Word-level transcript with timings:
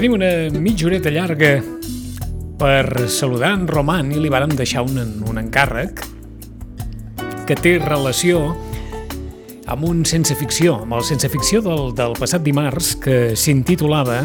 Tenim 0.00 0.14
una 0.16 0.60
mitja 0.64 0.86
horeta 0.88 1.10
llarga 1.12 1.58
per 2.56 3.02
saludar 3.12 3.50
en 3.52 3.66
Roman 3.68 4.08
i 4.08 4.16
li 4.16 4.30
vàrem 4.32 4.54
deixar 4.56 4.80
un, 4.88 4.96
un 5.28 5.36
encàrrec 5.36 6.00
que 7.44 7.56
té 7.60 7.74
relació 7.82 8.38
amb 9.68 9.84
un 9.84 10.00
sense 10.08 10.32
ficció, 10.40 10.78
amb 10.86 10.96
el 10.96 11.04
sense 11.04 11.28
ficció 11.28 11.60
del, 11.60 11.92
del 11.92 12.16
passat 12.16 12.40
dimarts 12.40 12.94
que 13.04 13.36
s'intitulava 13.36 14.22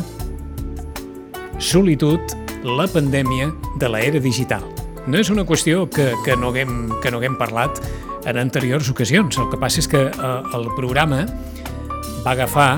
Solitud, 1.59 2.37
la 2.63 2.87
pandèmia 2.87 3.51
de 3.75 3.91
l'era 3.91 4.23
digital. 4.23 4.63
No 5.11 5.19
és 5.19 5.27
una 5.27 5.43
qüestió 5.43 5.89
que, 5.91 6.13
que, 6.23 6.39
no 6.39 6.55
haguem, 6.55 6.85
que 7.03 7.11
no 7.11 7.19
haguem 7.19 7.35
parlat 7.35 7.83
en 8.23 8.39
anteriors 8.39 8.95
ocasions. 8.95 9.35
El 9.35 9.51
que 9.51 9.59
passa 9.59 9.83
és 9.83 9.91
que 9.91 10.07
eh, 10.07 10.35
el 10.55 10.71
programa 10.79 11.25
va 12.23 12.31
agafar, 12.31 12.77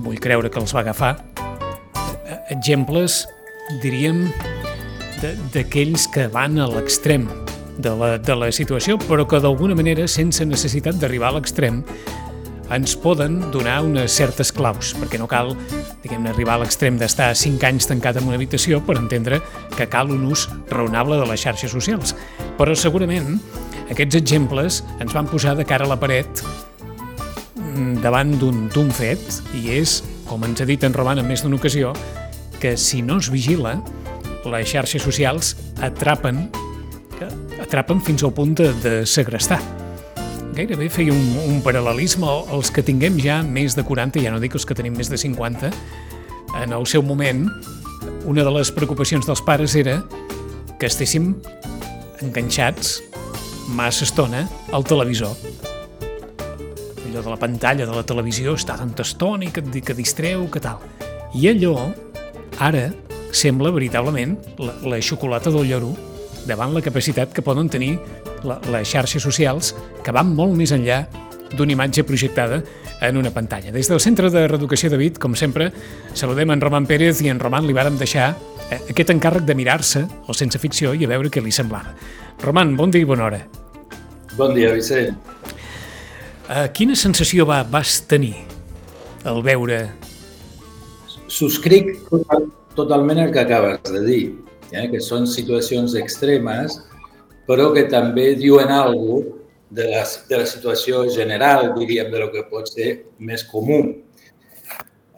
vull 0.00 0.16
creure 0.16 0.48
que 0.48 0.64
els 0.64 0.72
va 0.72 0.88
agafar, 0.88 1.18
exemples, 2.50 3.24
diríem, 3.82 4.26
d'aquells 5.54 6.08
que 6.14 6.26
van 6.32 6.58
a 6.58 6.68
l'extrem 6.70 7.28
de, 7.78 7.92
la, 7.96 8.16
de 8.18 8.36
la 8.36 8.50
situació, 8.52 8.98
però 9.08 9.26
que 9.28 9.40
d'alguna 9.42 9.76
manera, 9.78 10.08
sense 10.08 10.44
necessitat 10.46 10.98
d'arribar 11.00 11.30
a 11.30 11.38
l'extrem, 11.38 11.82
ens 12.70 12.94
poden 12.94 13.40
donar 13.50 13.80
unes 13.82 14.14
certes 14.14 14.52
claus, 14.54 14.92
perquè 14.94 15.18
no 15.18 15.26
cal 15.30 15.56
diguem 16.04 16.28
arribar 16.30 16.54
a 16.54 16.62
l'extrem 16.62 17.00
d'estar 17.00 17.32
5 17.34 17.66
anys 17.66 17.88
tancat 17.90 18.20
en 18.20 18.28
una 18.28 18.38
habitació 18.38 18.78
per 18.86 18.96
entendre 19.00 19.40
que 19.74 19.88
cal 19.90 20.12
un 20.14 20.28
ús 20.30 20.46
raonable 20.70 21.18
de 21.18 21.26
les 21.26 21.42
xarxes 21.42 21.74
socials. 21.74 22.14
Però 22.58 22.76
segurament 22.78 23.40
aquests 23.90 24.20
exemples 24.20 24.84
ens 25.02 25.16
van 25.16 25.26
posar 25.26 25.56
de 25.58 25.66
cara 25.66 25.88
a 25.88 25.90
la 25.90 25.98
paret 25.98 26.44
mm, 27.58 27.98
davant 28.04 28.36
d'un 28.38 28.94
fet, 28.94 29.42
i 29.58 29.66
és, 29.80 29.98
com 30.30 30.46
ens 30.46 30.62
ha 30.62 30.68
dit 30.68 30.86
en 30.86 30.94
Roman 30.94 31.18
en 31.18 31.26
més 31.26 31.42
d'una 31.42 31.58
ocasió, 31.58 31.90
que 32.60 32.76
si 32.76 33.02
no 33.02 33.18
es 33.18 33.30
vigila, 33.32 33.78
les 34.44 34.68
xarxes 34.70 35.02
socials 35.02 35.56
atrapen, 35.82 36.46
atrapen 37.60 38.00
fins 38.04 38.24
al 38.24 38.34
punt 38.36 38.54
de, 38.60 38.70
de 38.84 38.94
segrestar. 39.06 39.60
Gairebé 40.54 40.90
feia 40.92 41.14
un, 41.14 41.26
un 41.46 41.60
paral·lelisme 41.64 42.28
als 42.52 42.72
que 42.74 42.84
tinguem 42.84 43.18
ja 43.22 43.40
més 43.46 43.76
de 43.78 43.84
40, 43.86 44.22
ja 44.22 44.32
no 44.34 44.40
dic 44.42 44.56
els 44.58 44.66
que 44.68 44.76
tenim 44.76 44.96
més 44.98 45.10
de 45.10 45.18
50, 45.20 45.70
en 46.60 46.74
el 46.74 46.86
seu 46.90 47.02
moment, 47.06 47.46
una 48.26 48.44
de 48.44 48.52
les 48.52 48.70
preocupacions 48.74 49.26
dels 49.26 49.42
pares 49.46 49.76
era 49.78 50.00
que 50.80 50.88
estéssim 50.88 51.34
enganxats 52.24 52.98
massa 53.76 54.04
estona 54.04 54.46
al 54.74 54.84
televisor. 54.84 55.36
Allò 57.06 57.22
de 57.22 57.30
la 57.30 57.38
pantalla 57.38 57.86
de 57.86 57.94
la 57.94 58.04
televisió 58.06 58.54
està 58.58 58.76
tanta 58.80 59.06
estona 59.06 59.46
i 59.46 59.52
que, 59.54 59.62
que 59.62 59.96
distreu, 59.96 60.46
que 60.50 60.62
tal. 60.62 60.82
I 61.34 61.50
allò, 61.52 61.90
ara, 62.60 62.90
sembla 63.32 63.72
veritablement 63.74 64.36
la, 64.58 64.74
la 64.84 65.00
xocolata 65.02 65.52
del 65.54 65.68
lloro 65.70 65.94
davant 66.46 66.74
la 66.74 66.82
capacitat 66.82 67.32
que 67.32 67.44
poden 67.44 67.68
tenir 67.72 67.96
la, 68.44 68.58
les 68.72 68.88
xarxes 68.88 69.22
socials 69.22 69.74
que 70.04 70.14
van 70.14 70.32
molt 70.36 70.56
més 70.58 70.72
enllà 70.76 71.04
d'una 71.56 71.74
imatge 71.74 72.04
projectada 72.06 72.60
en 73.00 73.16
una 73.16 73.32
pantalla. 73.34 73.72
Des 73.72 73.88
del 73.90 74.00
Centre 74.00 74.30
de 74.30 74.46
Reeducació 74.46 74.90
de 74.90 74.98
Vit, 75.00 75.18
com 75.18 75.34
sempre, 75.34 75.70
saludem 76.14 76.52
en 76.54 76.60
Roman 76.62 76.86
Pérez 76.86 77.22
i 77.24 77.30
en 77.32 77.40
Roman 77.42 77.66
li 77.66 77.74
vàrem 77.74 77.96
deixar 77.98 78.34
eh, 78.70 78.78
aquest 78.92 79.10
encàrrec 79.14 79.46
de 79.48 79.56
mirar-se 79.58 80.04
el 80.04 80.38
sense 80.38 80.60
ficció 80.62 80.94
i 80.94 81.06
a 81.06 81.10
veure 81.10 81.32
què 81.32 81.42
li 81.42 81.54
semblava. 81.54 81.96
Roman, 82.44 82.76
bon 82.78 82.92
dia 82.92 83.02
i 83.02 83.08
bona 83.08 83.26
hora. 83.26 83.40
Bon 84.36 84.54
dia, 84.54 84.70
Vicent. 84.76 85.18
Uh, 86.50 86.66
quina 86.74 86.96
sensació 86.98 87.46
va, 87.48 87.62
vas 87.64 88.00
tenir 88.10 88.36
al 89.24 89.42
veure... 89.46 89.88
Subscric 91.30 91.92
total, 92.08 92.48
totalment 92.74 93.20
el 93.22 93.34
que 93.34 93.44
acabes 93.44 93.84
de 93.86 94.00
dir, 94.06 94.22
eh? 94.72 94.88
que 94.90 95.02
són 95.04 95.28
situacions 95.30 95.94
extremes, 95.98 96.80
però 97.46 97.70
que 97.74 97.86
també 97.90 98.32
diuen 98.38 98.72
alguna 98.74 99.22
cosa 99.22 99.38
de 99.70 99.86
la, 99.86 100.04
de 100.28 100.38
la 100.38 100.46
situació 100.46 101.04
general, 101.14 101.72
diríem, 101.78 102.10
de 102.10 102.18
lo 102.18 102.30
que 102.32 102.42
pot 102.50 102.68
ser 102.68 102.90
més 103.22 103.44
comú. 103.46 103.80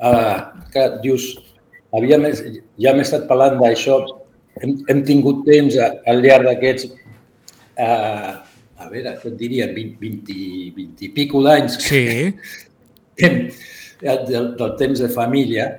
Uh, 0.02 0.66
que 0.74 0.82
dius, 1.02 1.28
havia 1.94 2.18
més, 2.20 2.42
ja 2.76 2.92
hem 2.92 3.00
estat 3.00 3.24
parlant 3.30 3.56
d'això, 3.60 4.00
hem, 4.60 4.76
hem 4.90 5.02
tingut 5.08 5.44
temps 5.46 5.78
al 5.80 6.20
llarg 6.24 6.50
d'aquests 6.50 6.90
uh, 6.90 8.42
a 8.82 8.90
veure, 8.90 9.14
què 9.22 9.30
et 9.30 9.38
diria, 9.38 9.68
20, 9.72 9.96
20, 10.02 10.36
20 10.76 11.06
i 11.06 11.10
pico 11.14 11.42
d'anys 11.46 11.78
sí. 11.80 12.02
del, 14.02 14.52
del 14.58 14.76
temps 14.80 15.04
de 15.04 15.10
família, 15.14 15.70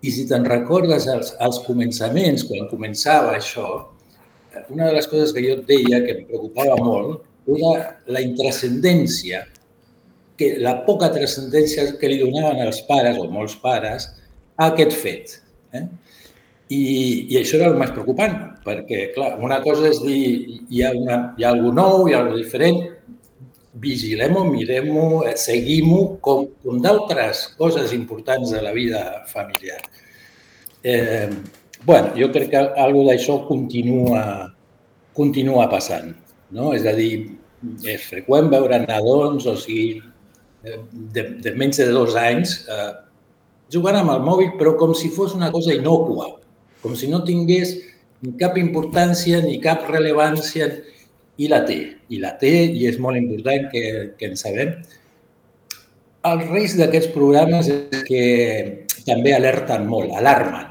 i 0.00 0.12
si 0.14 0.26
te'n 0.28 0.46
recordes 0.48 1.06
als, 1.12 1.34
als 1.44 1.60
començaments, 1.66 2.46
quan 2.48 2.68
començava 2.70 3.34
això, 3.36 3.66
una 4.70 4.88
de 4.88 4.94
les 4.96 5.08
coses 5.10 5.32
que 5.34 5.42
jo 5.44 5.58
et 5.58 5.66
deia 5.68 6.00
que 6.04 6.14
em 6.16 6.22
preocupava 6.28 6.76
molt 6.82 7.26
era 7.50 7.96
la 8.14 8.22
intrascendència, 8.22 9.44
que 10.40 10.54
la 10.62 10.78
poca 10.86 11.10
transcendència 11.12 11.86
que 12.00 12.08
li 12.08 12.20
donaven 12.22 12.62
els 12.64 12.80
pares, 12.88 13.18
o 13.20 13.26
molts 13.32 13.56
pares, 13.60 14.08
a 14.56 14.70
aquest 14.70 14.96
fet. 14.96 15.36
Eh? 15.76 15.84
I, 16.70 16.80
I 17.34 17.40
això 17.40 17.58
era 17.58 17.72
el 17.72 17.78
més 17.80 17.92
preocupant, 17.92 18.36
perquè, 18.64 19.10
clar, 19.16 19.34
una 19.42 19.58
cosa 19.64 19.88
és 19.90 20.00
dir 20.04 20.60
hi 20.70 20.84
ha, 20.84 20.92
una, 20.96 21.20
hi 21.36 21.44
ha 21.44 21.52
alguna 21.52 21.82
nou, 21.82 22.06
hi 22.06 22.14
ha 22.14 22.22
alguna 22.22 22.38
diferent, 22.38 22.80
vigilem-ho, 23.80 24.44
mirem-ho, 24.50 25.24
eh, 25.28 25.36
seguim-ho, 25.40 26.02
com, 26.24 26.46
com 26.64 26.80
d'altres 26.84 27.46
coses 27.58 27.94
importants 27.96 28.52
de 28.54 28.62
la 28.62 28.72
vida 28.76 29.02
familiar. 29.30 29.80
Eh, 30.82 31.28
bueno, 31.84 32.12
jo 32.16 32.30
crec 32.32 32.50
que 32.52 32.64
alguna 32.84 33.14
d'això 33.14 33.40
continua, 33.48 34.22
continua 35.16 35.68
passant. 35.72 36.12
No? 36.50 36.74
És 36.76 36.86
a 36.86 36.94
dir, 36.96 37.30
és 37.88 38.04
freqüent 38.08 38.50
veure 38.52 38.82
nadons, 38.86 39.46
o 39.46 39.56
sigui, 39.58 40.02
de, 40.62 41.24
de 41.40 41.54
menys 41.56 41.80
de 41.80 41.88
dos 41.92 42.16
anys, 42.20 42.60
eh, 42.68 42.92
jugant 43.72 44.00
amb 44.00 44.12
el 44.12 44.22
mòbil, 44.26 44.54
però 44.60 44.76
com 44.76 44.92
si 44.94 45.08
fos 45.14 45.34
una 45.38 45.50
cosa 45.54 45.72
inocua 45.76 46.34
com 46.82 46.96
si 46.96 47.08
no 47.08 47.22
tingués 47.24 47.74
ni 48.24 48.34
cap 48.40 48.56
importància 48.60 49.40
ni 49.44 49.60
cap 49.64 49.86
rellevància 49.88 50.68
i 51.40 51.48
la 51.48 51.62
té, 51.66 51.78
i 52.12 52.20
la 52.20 52.34
té 52.40 52.52
i 52.68 52.86
és 52.90 52.98
molt 53.00 53.18
important 53.20 53.68
que, 53.72 53.84
que 54.18 54.28
en 54.28 54.36
sabem. 54.38 54.74
El 56.28 56.44
risc 56.50 56.76
d'aquests 56.80 57.14
programes 57.14 57.70
és 57.72 58.04
que 58.04 58.24
també 59.06 59.32
alerten 59.32 59.86
molt, 59.88 60.12
alarmen. 60.20 60.68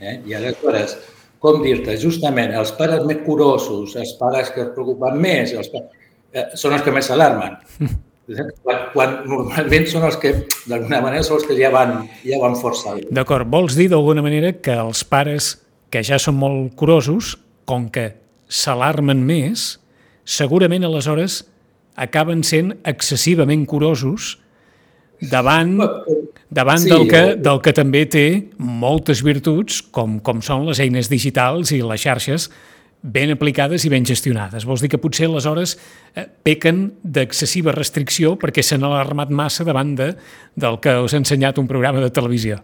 Eh? 0.00 0.14
I 0.24 0.36
aleshores, 0.38 0.96
com 1.44 1.60
dir-te, 1.62 1.98
justament 2.00 2.54
els 2.56 2.72
pares 2.78 3.04
més 3.08 3.20
curosos, 3.26 3.94
els 4.00 4.14
pares 4.20 4.48
que 4.54 4.64
es 4.64 4.70
preocupen 4.74 5.18
més, 5.20 5.52
els 5.52 5.68
pares, 5.72 6.06
eh, 6.32 6.46
són 6.56 6.76
els 6.78 6.86
que 6.86 6.94
més 6.94 7.10
s'alarmen. 7.10 7.58
Quan, 8.28 8.80
quan 8.92 9.12
normalment 9.24 9.86
són 9.88 10.02
els 10.04 10.18
que, 10.20 10.34
d'alguna 10.68 10.98
manera, 11.00 11.24
són 11.24 11.38
els 11.38 11.46
que 11.48 11.54
ja 11.56 11.70
van, 11.72 12.02
ja 12.28 12.36
van 12.42 12.56
força. 12.60 12.92
D'acord, 13.08 13.48
vols 13.48 13.76
dir 13.78 13.86
d'alguna 13.88 14.24
manera 14.24 14.50
que 14.60 14.74
els 14.76 15.00
pares 15.08 15.54
que 15.88 16.02
ja 16.04 16.18
són 16.20 16.36
molt 16.36 16.74
curosos, 16.76 17.38
com 17.68 17.86
que 17.92 18.10
s'alarmen 18.52 19.22
més, 19.24 19.78
segurament 20.28 20.84
aleshores 20.84 21.42
acaben 21.98 22.44
sent 22.46 22.74
excessivament 22.86 23.64
curosos 23.66 24.36
davant, 25.32 25.78
davant 26.50 26.82
sí, 26.84 26.90
del, 26.92 27.06
que, 27.10 27.22
del 27.40 27.62
que 27.64 27.74
també 27.74 28.04
té 28.06 28.26
moltes 28.60 29.24
virtuts, 29.26 29.80
com, 29.82 30.18
com 30.22 30.42
són 30.44 30.68
les 30.68 30.82
eines 30.84 31.10
digitals 31.10 31.72
i 31.74 31.80
les 31.82 32.04
xarxes, 32.04 32.48
ben 33.02 33.30
aplicades 33.30 33.84
i 33.86 33.90
ben 33.92 34.06
gestionades. 34.06 34.66
Vols 34.66 34.82
dir 34.82 34.90
que 34.90 35.00
potser 35.00 35.28
aleshores 35.28 35.76
eh, 36.14 36.26
pequen 36.26 36.88
d'excessiva 37.02 37.74
restricció 37.74 38.34
perquè 38.38 38.62
s'han 38.62 38.86
alarmat 38.86 39.30
massa 39.30 39.66
davant 39.66 39.94
de, 39.98 40.12
del 40.58 40.80
que 40.82 40.98
us 41.04 41.14
ha 41.14 41.22
ensenyat 41.22 41.58
un 41.62 41.70
programa 41.70 42.02
de 42.04 42.10
televisió? 42.14 42.58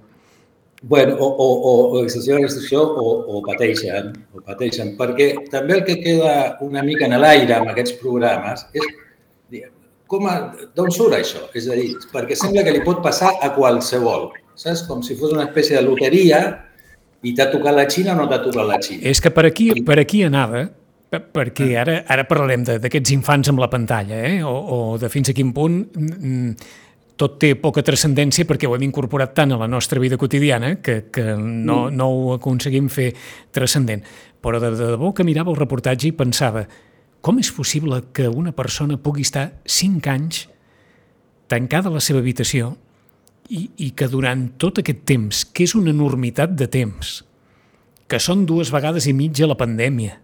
Bueno, 0.86 1.16
o, 1.16 1.26
o, 1.26 1.46
o, 1.70 1.72
o 1.94 2.02
excessiva 2.02 2.38
restricció 2.42 2.82
o, 2.84 3.14
o 3.24 3.40
pateixen, 3.46 4.12
o 4.36 4.42
pateixen, 4.44 4.92
perquè 4.98 5.30
també 5.52 5.78
el 5.78 5.84
que 5.86 5.96
queda 6.02 6.34
una 6.66 6.82
mica 6.84 7.08
en 7.08 7.16
l'aire 7.22 7.56
amb 7.56 7.72
aquests 7.72 7.96
programes 8.02 8.66
és 8.76 9.64
com 10.12 10.28
d'on 10.76 10.92
surt 10.92 11.16
això? 11.16 11.46
És 11.56 11.66
a 11.72 11.78
dir, 11.78 11.94
perquè 12.12 12.36
sembla 12.36 12.66
que 12.66 12.74
li 12.76 12.84
pot 12.84 13.00
passar 13.04 13.32
a 13.42 13.50
qualsevol, 13.56 14.28
saps? 14.60 14.84
Com 14.88 15.00
si 15.02 15.16
fos 15.16 15.32
una 15.32 15.48
espècie 15.48 15.78
de 15.78 15.84
loteria 15.86 16.44
I 17.24 17.32
t'ha 17.32 17.46
tocat 17.48 17.72
la 17.72 17.86
Xina 17.88 18.12
o 18.12 18.18
no 18.18 18.26
t'ha 18.28 18.42
tocat 18.44 18.66
la 18.68 18.76
Xina? 18.84 19.00
És 19.08 19.22
que 19.24 19.30
per 19.32 19.46
aquí, 19.48 19.70
per 19.80 19.96
aquí 20.02 20.20
anava, 20.26 20.66
perquè 21.08 21.70
ara, 21.80 22.02
ara 22.10 22.26
parlarem 22.28 22.66
d'aquests 22.68 23.14
infants 23.14 23.48
amb 23.48 23.62
la 23.62 23.70
pantalla, 23.72 24.18
eh? 24.28 24.42
o, 24.44 24.52
o 24.52 24.78
de 25.00 25.08
fins 25.08 25.32
a 25.32 25.36
quin 25.36 25.54
punt 25.56 25.78
mm, 25.96 26.50
tot 27.20 27.36
té 27.42 27.52
poca 27.54 27.84
transcendència 27.86 28.46
perquè 28.48 28.66
ho 28.66 28.74
hem 28.74 28.86
incorporat 28.88 29.34
tant 29.36 29.54
a 29.54 29.58
la 29.60 29.68
nostra 29.70 30.00
vida 30.02 30.18
quotidiana 30.18 30.76
que, 30.82 31.04
que 31.14 31.34
no, 31.36 31.86
mm. 31.86 31.94
no 31.94 32.08
ho 32.10 32.32
aconseguim 32.34 32.88
fer 32.90 33.12
transcendent. 33.54 34.02
Però 34.42 34.58
de, 34.60 34.72
de 34.74 34.90
debò 34.96 35.12
que 35.14 35.26
mirava 35.26 35.52
el 35.52 35.60
reportatge 35.60 36.10
i 36.10 36.16
pensava 36.16 36.64
com 37.24 37.38
és 37.40 37.48
possible 37.56 38.02
que 38.12 38.26
una 38.28 38.52
persona 38.52 38.98
pugui 39.00 39.24
estar 39.24 39.46
5 39.64 40.10
anys 40.12 40.42
tancada 41.48 41.88
a 41.88 41.94
la 41.94 42.02
seva 42.04 42.20
habitació 42.20 42.74
i, 43.48 43.68
i 43.86 43.92
que 43.96 44.08
durant 44.12 44.50
tot 44.60 44.80
aquest 44.80 45.04
temps, 45.08 45.44
que 45.52 45.64
és 45.64 45.74
una 45.78 45.92
enormitat 45.94 46.52
de 46.58 46.68
temps, 46.68 47.22
que 48.08 48.20
són 48.20 48.44
dues 48.48 48.72
vegades 48.72 49.06
i 49.08 49.14
mitja 49.16 49.48
la 49.48 49.56
pandèmia, 49.56 50.18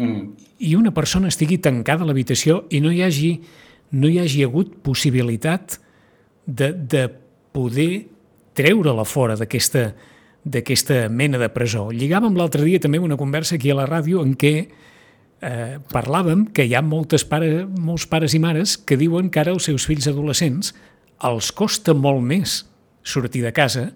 mm. 0.00 0.24
i 0.64 0.72
una 0.78 0.94
persona 0.96 1.28
estigui 1.32 1.58
tancada 1.60 2.04
a 2.04 2.08
l'habitació 2.08 2.62
i 2.72 2.80
no 2.84 2.92
hi 2.92 3.02
hagi, 3.04 3.34
no 3.94 4.10
hi 4.10 4.18
hagi 4.20 4.42
hagut 4.44 4.74
possibilitat 4.84 5.78
de, 6.46 6.72
de 6.72 7.06
poder 7.54 8.06
treure-la 8.54 9.04
fora 9.06 9.36
d'aquesta 9.38 10.98
mena 11.10 11.40
de 11.40 11.50
presó. 11.50 11.88
Lligàvem 11.94 12.36
l'altre 12.38 12.64
dia 12.66 12.82
també 12.82 13.00
una 13.02 13.18
conversa 13.18 13.56
aquí 13.56 13.70
a 13.70 13.78
la 13.78 13.88
ràdio 13.88 14.22
en 14.22 14.34
què 14.38 14.54
eh, 14.64 15.78
parlàvem 15.92 16.46
que 16.54 16.66
hi 16.66 16.74
ha 16.74 16.82
moltes 16.82 17.26
pare, 17.28 17.64
molts 17.66 18.06
pares 18.10 18.34
i 18.34 18.42
mares 18.42 18.76
que 18.78 18.98
diuen 19.00 19.30
que 19.30 19.42
ara 19.42 19.54
els 19.54 19.70
seus 19.70 19.86
fills 19.88 20.08
adolescents 20.10 20.74
els 21.24 21.50
costa 21.54 21.94
molt 21.94 22.22
més 22.24 22.62
sortir 23.04 23.44
de 23.44 23.52
casa 23.54 23.90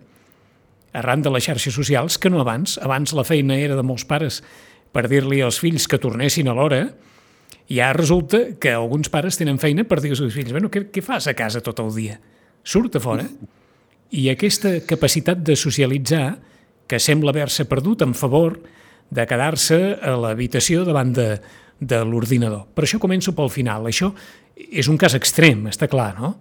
arran 0.97 1.23
de 1.23 1.31
les 1.31 1.45
xarxes 1.45 1.75
socials 1.75 2.17
que 2.19 2.31
no 2.31 2.41
abans. 2.41 2.79
Abans 2.83 3.13
la 3.15 3.27
feina 3.27 3.59
era 3.59 3.77
de 3.77 3.85
molts 3.85 4.07
pares 4.09 4.43
per 4.93 5.07
dir-li 5.11 5.43
als 5.45 5.61
fills 5.61 5.87
que 5.87 6.01
tornessin 6.01 6.49
a 6.49 6.57
l'hora 6.57 6.87
i 7.69 7.81
ara 7.85 7.99
resulta 7.99 8.41
que 8.61 8.73
alguns 8.73 9.11
pares 9.13 9.37
tenen 9.37 9.61
feina 9.61 9.85
per 9.85 10.01
dir 10.01 10.15
als 10.15 10.23
seus 10.23 10.33
fills 10.33 10.55
bueno, 10.55 10.71
què, 10.73 10.87
què 10.89 11.05
fas 11.05 11.29
a 11.29 11.37
casa 11.37 11.61
tot 11.65 11.83
el 11.85 11.93
dia? 11.93 12.17
Surt 12.65 12.97
a 12.97 13.01
fora. 13.01 13.27
I 14.17 14.29
aquesta 14.33 14.79
capacitat 14.89 15.43
de 15.45 15.57
socialitzar 15.57 16.39
que 16.89 17.01
sembla 17.01 17.35
haver-se 17.35 17.69
perdut 17.69 18.03
en 18.07 18.15
favor 18.17 18.57
de 19.13 19.25
quedar-se 19.29 19.79
a 20.01 20.17
l'habitació 20.17 20.85
davant 20.89 21.13
de, 21.17 21.29
de 21.81 22.01
l'ordinador. 22.09 22.67
Per 22.73 22.87
això 22.87 23.01
començo 23.01 23.35
pel 23.37 23.53
final. 23.53 23.89
Això 23.89 24.11
és 24.57 24.89
un 24.89 24.97
cas 25.01 25.17
extrem, 25.17 25.67
està 25.69 25.89
clar, 25.93 26.15
no? 26.17 26.35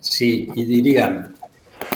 Sí, 0.00 0.48
i 0.56 0.64
diríem 0.68 1.20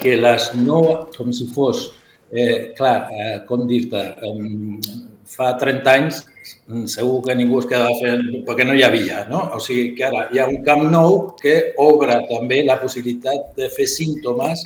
que 0.03 0.17
les 0.21 0.51
no, 0.59 1.09
com 1.17 1.33
si 1.33 1.49
fos, 1.55 1.87
eh, 2.29 2.75
clar, 2.77 2.97
eh, 3.09 3.37
com 3.49 3.65
dir-te, 3.69 4.03
eh, 4.21 5.07
fa 5.29 5.55
30 5.61 5.95
anys 5.95 6.27
segur 6.91 7.21
que 7.27 7.37
ningú 7.39 7.61
es 7.63 7.69
quedava 7.71 7.95
fent, 8.01 8.25
perquè 8.47 8.67
no 8.67 8.77
hi 8.77 8.85
havia, 8.87 9.25
no? 9.31 9.45
O 9.57 9.61
sigui 9.63 9.93
que 9.99 10.07
ara 10.09 10.27
hi 10.33 10.41
ha 10.41 10.49
un 10.51 10.63
camp 10.67 10.87
nou 10.93 11.19
que 11.41 11.75
obre 11.85 12.21
també 12.31 12.63
la 12.67 12.79
possibilitat 12.81 13.55
de 13.59 13.71
fer 13.75 13.89
símptomes 13.91 14.65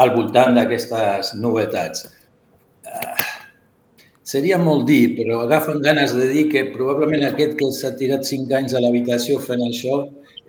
al 0.00 0.14
voltant 0.16 0.56
d'aquestes 0.56 1.34
novetats. 1.40 2.06
Uh, 2.86 3.26
seria 4.30 4.58
molt 4.58 4.86
dir, 4.88 5.16
però 5.18 5.42
agafen 5.44 5.82
ganes 5.84 6.14
de 6.16 6.30
dir 6.32 6.46
que 6.52 6.68
probablement 6.72 7.26
aquest 7.28 7.56
que 7.58 7.70
s'ha 7.76 7.92
tirat 7.98 8.24
5 8.28 8.56
anys 8.62 8.74
a 8.74 8.82
l'habitació 8.82 9.38
fent 9.44 9.62
això 9.66 10.00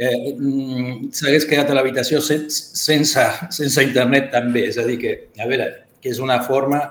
eh, 0.02 0.34
mm, 0.34 1.12
s'hagués 1.14 1.46
quedat 1.50 1.70
a 1.70 1.78
l'habitació 1.78 2.22
sense, 2.26 3.26
sense 3.58 3.84
internet 3.86 4.32
també. 4.34 4.66
És 4.72 4.80
a 4.82 4.86
dir, 4.88 4.98
que, 5.02 5.16
a 5.38 5.50
veure, 5.50 5.70
que 6.02 6.10
és 6.14 6.22
una 6.24 6.40
forma 6.48 6.82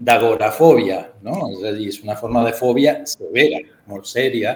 d'agorafòbia, 0.00 1.00
no? 1.26 1.38
És 1.52 1.64
a 1.68 1.72
dir, 1.76 1.88
és 1.92 2.00
una 2.04 2.16
forma 2.16 2.44
de 2.46 2.54
fòbia 2.56 3.00
severa, 3.08 3.60
molt 3.90 4.08
sèria, 4.08 4.54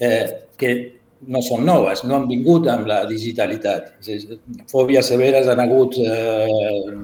eh, 0.00 0.24
que 0.58 0.72
no 1.28 1.42
són 1.42 1.66
noves, 1.66 2.04
no 2.06 2.16
han 2.16 2.28
vingut 2.30 2.68
amb 2.70 2.88
la 2.88 3.02
digitalitat. 3.08 3.92
Fòbies 4.70 5.10
severes 5.12 5.50
han 5.50 5.60
hagut, 5.60 5.98
eh, 5.98 6.94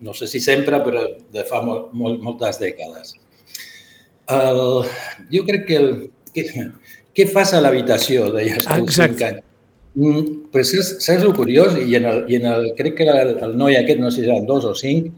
no 0.00 0.14
sé 0.14 0.28
si 0.30 0.40
sempre, 0.40 0.80
però 0.84 1.06
de 1.32 1.44
fa 1.48 1.62
molt, 1.64 1.90
molt, 1.92 2.22
moltes 2.22 2.60
dècades. 2.60 3.16
El, 4.30 4.60
jo 5.32 5.44
crec 5.48 5.66
que, 5.66 5.78
el, 5.80 5.92
que 6.34 6.44
què 7.16 7.26
fas 7.30 7.54
a 7.56 7.62
l'habitació, 7.64 8.28
deies 8.36 8.66
tu, 8.66 8.76
Exacte. 8.84 9.40
Mm, 9.98 10.50
però 10.52 10.62
saps, 10.66 10.92
saps 11.02 11.24
el 11.26 11.34
curiós? 11.34 11.74
I 11.82 11.96
en 11.98 12.06
el, 12.06 12.20
i 12.30 12.38
en 12.38 12.46
el, 12.46 12.68
crec 12.78 13.00
que 13.00 13.08
el, 13.10 13.34
el 13.42 13.56
noi 13.58 13.78
aquest, 13.80 13.98
no 14.02 14.12
sé 14.12 14.22
si 14.22 14.28
eren 14.28 14.46
dos 14.46 14.68
o 14.68 14.76
cinc, 14.78 15.10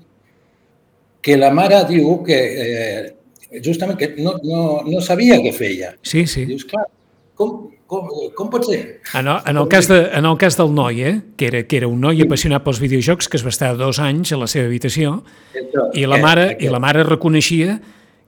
que 1.22 1.36
la 1.38 1.52
mare 1.54 1.84
diu 1.88 2.18
que 2.26 2.38
eh, 2.62 3.60
justament 3.64 3.98
que 3.98 4.14
no, 4.18 4.34
no, 4.42 4.82
no 4.86 5.00
sabia 5.00 5.38
què 5.42 5.52
feia. 5.54 5.94
Sí, 6.02 6.26
sí. 6.26 6.44
Dius, 6.48 6.64
clar, 6.68 6.84
com, 7.38 7.70
com, 7.86 8.10
com 8.36 8.50
pot 8.52 8.66
ser? 8.66 8.80
En 9.14 9.28
el, 9.28 9.38
en, 9.46 9.60
el 9.62 9.68
cas 9.70 9.88
de, 9.90 10.00
en 10.18 10.26
el 10.28 10.36
cas 10.40 10.56
del 10.58 10.74
noi, 10.74 11.02
eh, 11.02 11.14
que, 11.36 11.48
era, 11.52 11.62
que 11.68 11.80
era 11.82 11.90
un 11.90 12.00
noi 12.02 12.24
apassionat 12.24 12.64
pels 12.66 12.82
videojocs 12.82 13.30
que 13.30 13.38
es 13.40 13.46
va 13.46 13.52
estar 13.54 13.74
dos 13.78 14.00
anys 14.02 14.34
a 14.34 14.40
la 14.40 14.50
seva 14.50 14.70
habitació 14.70 15.20
i 15.94 16.06
la 16.08 16.20
mare, 16.22 16.56
i 16.60 16.72
la 16.72 16.82
mare 16.82 17.04
reconeixia 17.08 17.78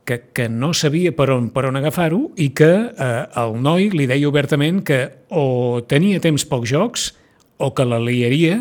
que, 0.05 0.21
que 0.37 0.51
no 0.53 0.75
sabia 0.77 1.15
per 1.17 1.31
on, 1.33 1.49
per 1.55 1.67
on 1.71 1.81
agafar-ho 1.81 2.29
i 2.37 2.51
que 2.57 2.71
eh, 2.93 3.11
el 3.41 3.59
noi 3.65 3.89
li 3.95 4.07
deia 4.11 4.29
obertament 4.29 4.83
que 4.85 5.01
o 5.33 5.83
tenia 5.89 6.21
temps 6.23 6.45
pocs 6.47 6.71
jocs 6.71 7.09
o 7.57 7.73
que 7.75 7.87
la 7.89 7.99
liaria 8.03 8.61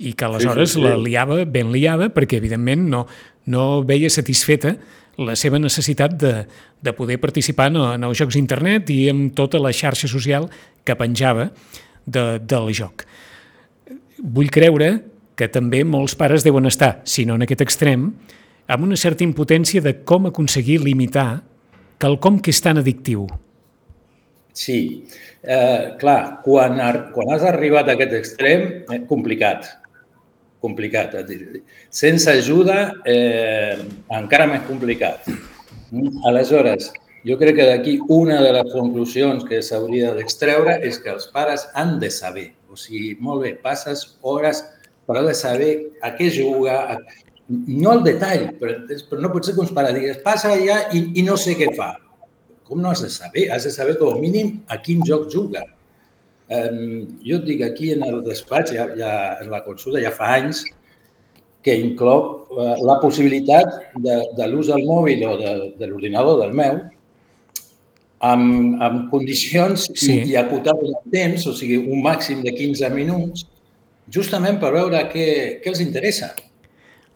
i 0.00 0.14
que 0.16 0.24
aleshores 0.24 0.72
sí, 0.72 0.78
sí, 0.78 0.80
sí. 0.80 0.86
la 0.86 0.96
liava 1.00 1.42
ben 1.44 1.72
liada 1.72 2.08
perquè, 2.12 2.38
evidentment, 2.40 2.86
no, 2.92 3.04
no 3.46 3.82
veia 3.86 4.10
satisfeta 4.10 4.74
la 5.20 5.36
seva 5.36 5.60
necessitat 5.60 6.16
de, 6.16 6.32
de 6.80 6.92
poder 6.96 7.18
participar 7.20 7.68
en, 7.70 7.80
en 7.96 8.08
els 8.08 8.18
jocs 8.18 8.36
d'internet 8.36 8.90
i 8.92 9.08
en 9.12 9.28
tota 9.36 9.60
la 9.60 9.72
xarxa 9.76 10.08
social 10.08 10.48
que 10.84 10.96
penjava 10.96 11.50
de, 12.06 12.38
del 12.40 12.72
joc. 12.76 13.04
Vull 14.20 14.52
creure 14.52 14.92
que 15.36 15.48
també 15.48 15.82
molts 15.88 16.16
pares 16.18 16.44
deuen 16.44 16.68
estar, 16.68 16.98
si 17.08 17.24
no 17.24 17.36
en 17.36 17.46
aquest 17.46 17.62
extrem, 17.64 18.10
amb 18.70 18.86
una 18.86 18.98
certa 19.00 19.24
impotència 19.24 19.80
de 19.84 19.96
com 20.06 20.28
aconseguir 20.28 20.80
limitar 20.84 21.42
quelcom 22.00 22.38
que 22.40 22.52
és 22.52 22.60
tan 22.64 22.80
addictiu. 22.80 23.26
Sí, 24.56 25.06
eh, 25.42 25.96
clar, 26.00 26.40
quan, 26.44 26.78
quan 27.14 27.32
has 27.34 27.44
arribat 27.46 27.88
a 27.88 27.96
aquest 27.96 28.16
extrem, 28.18 28.66
eh, 28.90 29.00
complicat, 29.08 29.68
complicat. 30.60 31.14
Sense 31.90 32.30
ajuda, 32.30 32.80
eh, 33.04 33.78
encara 34.16 34.46
més 34.46 34.66
complicat. 34.68 35.28
Aleshores, 36.28 36.92
jo 37.24 37.36
crec 37.40 37.56
que 37.58 37.68
d'aquí 37.68 37.98
una 38.08 38.40
de 38.40 38.52
les 38.56 38.72
conclusions 38.72 39.44
que 39.48 39.60
s'hauria 39.62 40.14
d'extreure 40.16 40.78
és 40.86 41.00
que 41.00 41.10
els 41.12 41.26
pares 41.34 41.66
han 41.74 41.98
de 42.00 42.10
saber. 42.10 42.50
O 42.70 42.76
sigui, 42.76 43.16
molt 43.20 43.42
bé, 43.44 43.56
passes 43.60 44.04
hores, 44.22 44.62
però 45.08 45.24
de 45.26 45.34
saber 45.34 45.72
a 46.06 46.14
què 46.16 46.30
juga, 46.30 46.78
a 46.94 47.26
no 47.50 47.96
el 47.96 48.04
detall, 48.06 48.46
però, 48.60 48.76
però 49.10 49.24
no 49.24 49.32
pot 49.32 49.46
ser 49.46 49.56
que 49.56 49.64
uns 49.64 49.74
pares 49.74 49.96
digues 49.96 50.22
passa 50.22 50.52
allà 50.54 50.84
i, 50.94 51.02
i 51.18 51.26
no 51.26 51.34
sé 51.40 51.56
què 51.58 51.72
fa. 51.74 51.96
Com 52.68 52.78
no 52.78 52.92
has 52.92 53.02
de 53.02 53.10
saber? 53.10 53.48
Has 53.50 53.66
de 53.66 53.72
saber 53.74 53.96
com 53.98 54.14
a 54.14 54.20
mínim 54.22 54.60
a 54.70 54.78
quin 54.78 55.02
joc 55.06 55.26
juga. 55.32 55.64
Jo 56.50 57.38
et 57.38 57.44
dic, 57.46 57.60
aquí 57.62 57.92
en 57.94 58.02
el 58.02 58.22
despatx, 58.26 58.72
ja, 58.74 58.88
ja 58.98 59.12
en 59.38 59.50
la 59.52 59.62
consulta, 59.62 60.00
ja 60.02 60.10
fa 60.10 60.32
anys 60.40 60.64
que 61.62 61.76
inclou 61.76 62.22
uh, 62.50 62.74
la 62.88 62.96
possibilitat 63.02 63.92
de, 64.02 64.16
de 64.34 64.48
l'ús 64.48 64.70
del 64.72 64.82
mòbil 64.88 65.22
o 65.28 65.34
de, 65.38 65.52
de 65.78 65.88
l'ordinador 65.90 66.40
del 66.40 66.56
meu 66.56 66.80
amb, 68.20 68.80
amb 68.82 69.04
condicions 69.12 69.86
sí. 69.94 70.14
i, 70.14 70.32
i 70.32 70.38
acotat 70.40 70.80
el 70.84 70.96
temps, 71.12 71.46
o 71.46 71.54
sigui, 71.56 71.78
un 71.80 72.02
màxim 72.04 72.42
de 72.44 72.52
15 72.56 72.90
minuts, 72.96 73.46
justament 74.12 74.58
per 74.60 74.72
veure 74.74 75.04
què, 75.12 75.26
què 75.62 75.70
els 75.72 75.84
interessa. 75.84 76.32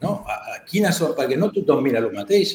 No? 0.04 0.20
A, 0.28 0.38
a 0.54 0.60
quina 0.68 0.92
sort, 0.92 1.16
perquè 1.18 1.40
no 1.40 1.50
tothom 1.52 1.82
mira 1.84 2.02
el 2.04 2.12
mateix 2.14 2.54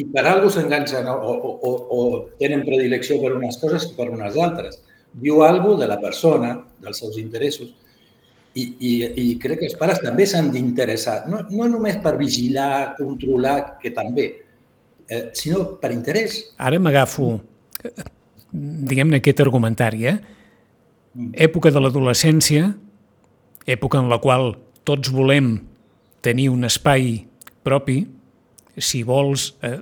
i 0.00 0.06
per 0.08 0.24
alguna 0.24 0.52
s'enganxen 0.54 1.08
o, 1.10 1.16
o, 1.16 1.50
o, 1.66 1.72
o 1.96 2.00
tenen 2.40 2.62
predilecció 2.64 3.18
per 3.20 3.34
unes 3.36 3.58
coses 3.60 3.88
que 3.88 3.96
per 3.98 4.08
unes 4.12 4.38
altres. 4.38 4.78
Diu 5.12 5.42
alguna 5.42 5.84
de 5.84 5.88
la 5.90 5.98
persona, 6.00 6.54
dels 6.80 7.00
seus 7.02 7.18
interessos, 7.18 7.72
i, 8.54 8.62
i, 8.62 8.92
i 9.22 9.26
crec 9.38 9.60
que 9.62 9.68
els 9.68 9.76
pares 9.78 10.00
també 10.02 10.26
s'han 10.26 10.50
d'interessar, 10.54 11.24
no, 11.30 11.44
no 11.50 11.68
només 11.70 12.00
per 12.02 12.16
vigilar, 12.18 12.96
controlar, 12.98 13.78
que 13.82 13.92
també, 13.94 14.26
eh, 15.06 15.24
sinó 15.38 15.64
per 15.82 15.92
interès. 15.94 16.40
Ara 16.58 16.80
m'agafo, 16.82 17.32
diguem-ne, 18.50 19.20
aquest 19.20 19.42
argumentari, 19.44 20.06
eh? 20.10 20.16
Mm. 21.14 21.34
Època 21.46 21.70
de 21.74 21.82
l'adolescència, 21.82 22.72
època 23.66 24.00
en 24.02 24.10
la 24.10 24.18
qual 24.22 24.54
tots 24.86 25.10
volem 25.14 25.56
tenir 26.24 26.48
un 26.50 26.66
espai 26.66 27.20
propi, 27.66 28.02
si 28.80 29.02
vols, 29.06 29.52
eh, 29.62 29.78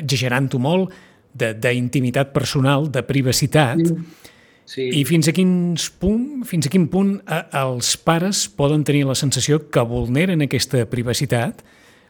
exagerant-ho 0.00 0.60
molt, 0.60 0.92
d'intimitat 1.34 2.30
personal, 2.34 2.86
de 2.92 3.02
privacitat, 3.02 3.80
mm. 3.80 4.22
Sí. 4.64 4.88
I 4.96 5.02
fins 5.04 5.28
a, 5.28 5.34
quins 5.36 5.90
punt, 6.00 6.44
fins 6.48 6.66
a 6.66 6.72
quin 6.72 6.86
punt 6.88 7.18
eh, 7.28 7.42
els 7.60 7.94
pares 8.00 8.46
poden 8.48 8.84
tenir 8.84 9.04
la 9.04 9.16
sensació 9.18 9.66
que 9.68 9.84
vulneren 9.84 10.40
aquesta 10.46 10.86
privacitat 10.88 11.60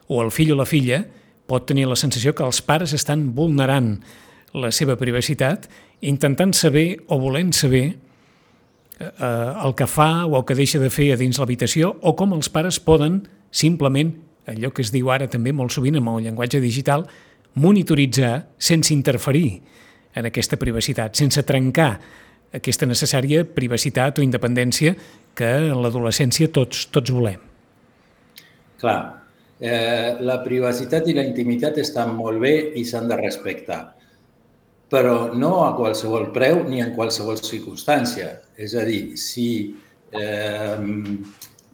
o 0.06 0.20
el 0.22 0.30
fill 0.30 0.54
o 0.54 0.58
la 0.60 0.68
filla 0.68 1.02
pot 1.50 1.66
tenir 1.66 1.88
la 1.90 1.98
sensació 1.98 2.32
que 2.36 2.46
els 2.46 2.62
pares 2.62 2.94
estan 2.94 3.32
vulnerant 3.34 3.96
la 4.54 4.70
seva 4.70 4.94
privacitat 4.96 5.66
intentant 6.06 6.54
saber 6.54 7.02
o 7.08 7.18
volent 7.18 7.52
saber 7.56 7.84
eh, 9.00 9.52
el 9.64 9.74
que 9.74 9.88
fa 9.90 10.24
o 10.26 10.38
el 10.38 10.46
que 10.46 10.54
deixa 10.54 10.78
de 10.78 10.90
fer 10.94 11.12
a 11.14 11.18
dins 11.20 11.40
l'habitació 11.40 11.94
o 12.02 12.14
com 12.14 12.36
els 12.36 12.50
pares 12.52 12.78
poden 12.78 13.24
simplement, 13.54 14.12
allò 14.46 14.70
que 14.74 14.82
es 14.82 14.92
diu 14.94 15.10
ara 15.10 15.28
també 15.30 15.52
molt 15.52 15.74
sovint 15.74 15.98
amb 15.98 16.14
el 16.14 16.26
llenguatge 16.26 16.60
digital, 16.62 17.06
monitoritzar 17.54 18.48
sense 18.58 18.94
interferir 18.94 19.60
en 20.14 20.26
aquesta 20.30 20.58
privacitat, 20.58 21.14
sense 21.18 21.42
trencar 21.46 21.98
aquesta 22.54 22.86
necessària 22.86 23.44
privacitat 23.44 24.18
o 24.18 24.24
independència 24.24 24.94
que 25.34 25.50
en 25.72 25.82
l'adolescència 25.82 26.50
tots, 26.54 26.86
tots 26.94 27.12
volem. 27.14 27.40
Clar, 28.80 28.98
eh, 29.58 30.16
la 30.20 30.38
privacitat 30.44 31.08
i 31.10 31.16
la 31.16 31.24
intimitat 31.26 31.78
estan 31.82 32.14
molt 32.16 32.40
bé 32.42 32.54
i 32.78 32.84
s'han 32.86 33.08
de 33.10 33.18
respectar, 33.18 33.80
però 34.90 35.32
no 35.34 35.64
a 35.64 35.72
qualsevol 35.76 36.30
preu 36.34 36.62
ni 36.68 36.82
en 36.84 36.94
qualsevol 36.94 37.40
circumstància. 37.42 38.30
És 38.56 38.76
a 38.78 38.84
dir, 38.86 39.16
si, 39.18 39.74
eh, 40.12 40.76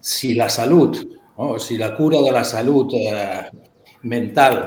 si 0.01 0.35
la 0.35 0.49
salut, 0.49 1.03
no? 1.37 1.59
si 1.59 1.77
la 1.77 1.93
cura 1.97 2.23
de 2.25 2.33
la 2.33 2.45
salut 2.45 2.95
eh, 2.97 3.51
mental 4.03 4.61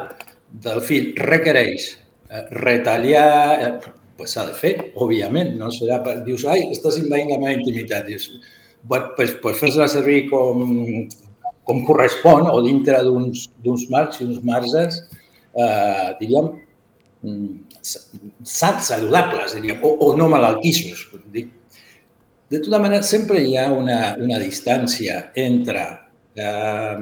del 0.53 0.81
fill 0.85 1.13
requereix 1.17 1.89
eh, 2.29 2.45
retallar, 2.61 3.29
eh, 3.65 3.93
pues 4.17 4.35
s'ha 4.35 4.45
de 4.47 4.53
fer, 4.57 4.73
òbviament, 5.01 5.55
no 5.59 5.71
serà 5.73 5.99
per... 6.05 6.19
Dius, 6.27 6.45
ai, 6.49 6.67
estàs 6.73 6.99
invaint 7.01 7.31
la 7.31 7.39
meva 7.41 7.55
intimitat. 7.57 8.05
Dius, 8.07 8.29
pues, 8.87 9.35
pues 9.41 9.59
fes-la 9.59 9.87
servir 9.91 10.27
com, 10.29 10.63
com 11.67 11.83
correspon 11.87 12.49
o 12.51 12.59
dintre 12.65 13.01
d'uns 13.07 13.87
marcs 13.93 14.21
i 14.21 14.27
uns 14.27 14.43
marges, 14.45 15.01
eh, 15.55 16.09
diríem, 16.19 16.51
mm, 17.23 17.81
sants, 17.81 18.91
saludables, 18.91 19.57
diríem, 19.57 19.81
o, 19.81 19.95
o 20.05 20.13
no 20.17 20.29
malaltissos. 20.31 21.07
De 21.33 22.59
tota 22.59 22.77
manera, 22.79 23.01
sempre 23.01 23.41
hi 23.41 23.57
ha 23.57 23.69
una, 23.73 24.13
una 24.21 24.37
distància 24.37 25.31
entre 25.39 25.87
eh, 26.37 26.99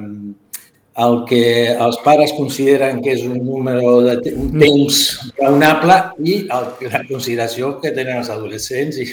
el 1.00 1.22
que 1.28 1.72
els 1.72 1.98
pares 2.04 2.34
consideren 2.36 3.00
que 3.02 3.14
és 3.16 3.24
un 3.24 3.38
número 3.46 4.02
de 4.04 4.34
un 4.34 4.50
mm. 4.52 4.60
temps 4.60 4.98
raonable 5.38 5.98
i 6.20 6.34
el, 6.52 6.66
la 6.92 7.02
consideració 7.08 7.78
que 7.80 7.94
tenen 7.96 8.20
els 8.20 8.30
adolescents 8.32 8.98
i, 9.00 9.08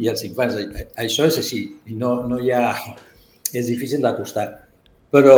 i 0.00 0.08
els 0.08 0.24
infants. 0.24 0.56
Això 0.96 1.28
és 1.28 1.40
així, 1.42 1.66
no, 1.92 2.22
no 2.28 2.40
hi 2.40 2.54
ha... 2.54 2.70
És 3.54 3.68
difícil 3.70 4.00
d'acostar. 4.02 4.48
Però, 5.14 5.34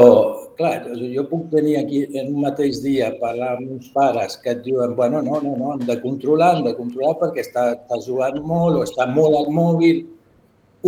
clar, 0.56 0.86
jo 1.12 1.26
puc 1.28 1.50
venir 1.52 1.74
aquí 1.82 1.98
en 2.06 2.30
un 2.30 2.38
mateix 2.46 2.78
dia 2.80 3.10
parlar 3.20 3.50
amb 3.58 3.74
uns 3.74 3.90
pares 3.92 4.38
que 4.40 4.54
et 4.54 4.62
diuen 4.64 4.94
bueno, 4.96 5.20
no, 5.20 5.42
no, 5.44 5.52
no, 5.58 5.74
hem 5.74 5.82
de 5.84 5.98
controlar, 6.00 6.54
hem 6.56 6.64
de 6.70 6.72
controlar 6.78 7.18
perquè 7.20 7.44
està, 7.44 7.66
està 7.74 7.98
jugant 8.06 8.38
molt 8.40 8.78
o 8.78 8.86
està 8.86 9.04
molt 9.10 9.36
al 9.36 9.52
mòbil 9.52 10.00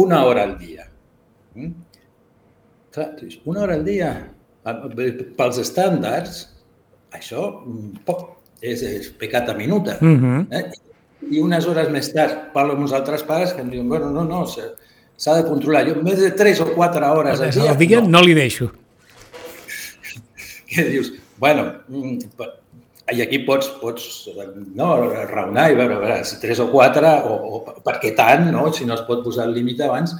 una 0.00 0.22
hora 0.24 0.46
al 0.48 0.56
dia. 0.62 0.88
Mm? 1.58 1.74
Clar, 2.96 3.10
una 3.44 3.66
hora 3.66 3.76
al 3.76 3.84
dia, 3.84 4.14
pels 5.38 5.60
estàndards, 5.62 6.42
això 7.14 7.48
poc, 8.06 8.26
és, 8.60 8.82
és 8.82 9.08
pecat 9.20 9.48
a 9.48 9.56
minuta. 9.56 9.98
Uh 10.00 10.06
mhm. 10.06 10.24
-huh. 10.24 10.46
eh? 10.58 10.70
I 11.30 11.40
unes 11.40 11.66
hores 11.66 11.88
més 11.90 12.12
tard 12.12 12.52
parlo 12.52 12.72
amb 12.72 12.82
uns 12.82 12.92
altres 12.92 13.22
pares 13.22 13.52
que 13.52 13.60
em 13.60 13.70
diuen, 13.70 13.88
bueno, 13.88 14.10
no, 14.10 14.24
no, 14.24 14.46
s'ha 14.46 15.34
de 15.34 15.48
controlar. 15.48 15.86
Jo 15.88 16.02
més 16.02 16.18
de 16.18 16.30
3 16.30 16.60
o 16.60 16.74
4 16.74 17.12
hores 17.12 17.40
al 17.40 17.50
dia... 17.50 17.74
Dia 17.74 18.00
no. 18.00 18.08
no 18.08 18.22
li 18.22 18.34
deixo. 18.34 18.70
Què 20.70 20.84
dius? 20.90 21.12
Bueno, 21.38 21.72
mm, 21.88 22.18
i 23.12 23.22
aquí 23.22 23.38
pots, 23.46 23.70
pots 23.80 24.28
no, 24.76 24.88
raonar 25.30 25.70
i 25.72 25.76
veure, 25.78 25.94
a 25.94 26.02
veure, 26.02 26.24
si 26.28 26.38
3 26.40 26.60
o 26.60 26.66
4 26.72 27.12
o, 27.24 27.36
o 27.56 27.60
per 27.84 27.96
què 28.02 28.14
tant, 28.16 28.50
no? 28.52 28.72
si 28.72 28.84
no 28.84 28.94
es 28.98 29.04
pot 29.06 29.22
posar 29.24 29.46
el 29.48 29.54
límit 29.56 29.80
abans. 29.80 30.14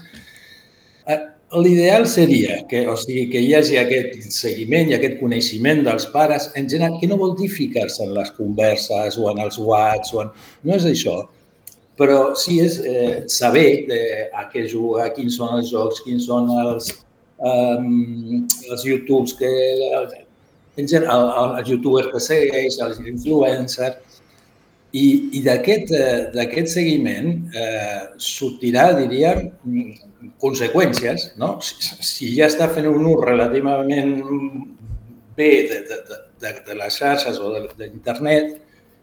Eh, 1.07 1.19
L'ideal 1.49 2.05
seria 2.07 2.59
que, 2.69 2.83
o 2.85 2.95
sigui, 3.01 3.25
que 3.33 3.41
hi 3.41 3.55
hagi 3.57 3.79
aquest 3.81 4.27
seguiment 4.37 4.91
i 4.91 4.97
aquest 4.99 5.17
coneixement 5.21 5.81
dels 5.87 6.05
pares, 6.13 6.51
en 6.61 6.69
general, 6.69 6.99
que 7.01 7.09
no 7.09 7.17
vol 7.17 7.33
dir 7.39 7.49
ficar-se 7.49 8.03
en 8.05 8.13
les 8.17 8.29
converses 8.37 9.17
o 9.17 9.31
en 9.31 9.41
els 9.47 9.57
whats, 9.57 10.13
o 10.13 10.27
en... 10.27 10.33
no 10.69 10.77
és 10.77 10.85
això, 10.91 11.23
però 11.97 12.35
sí 12.37 12.59
és 12.61 12.77
eh, 12.85 13.25
saber 13.33 13.69
eh, 13.89 14.27
a 14.37 14.45
què 14.53 14.67
juga, 14.69 15.09
quins 15.17 15.39
són 15.41 15.57
els 15.57 15.73
jocs, 15.73 16.03
quins 16.05 16.29
són 16.29 16.53
els, 16.67 16.93
um, 17.41 18.45
els 18.69 18.85
YouTubes 18.85 19.39
que... 19.41 19.53
En 20.79 20.87
general, 20.87 21.57
els 21.59 21.73
youtubers 21.73 22.13
que 22.13 22.21
segueix, 22.23 22.77
els 22.85 23.01
influencers, 23.03 24.21
i, 24.93 25.07
i 25.37 25.43
d'aquest 25.45 25.93
eh, 25.93 26.67
seguiment 26.67 27.51
eh, 27.53 28.01
sortirà, 28.17 28.93
diríem, 28.97 29.51
conseqüències. 30.41 31.35
No? 31.37 31.59
Si, 31.61 31.77
si 32.05 32.31
ja 32.37 32.49
està 32.49 32.71
fent 32.73 32.89
un 32.89 33.05
ús 33.11 33.21
relativament 33.25 34.17
bé 35.37 35.51
de, 35.69 35.83
de, 35.91 36.01
de, 36.41 36.55
de 36.67 36.79
les 36.79 36.97
xarxes 36.97 37.39
o 37.39 37.53
d'internet, 37.77 38.57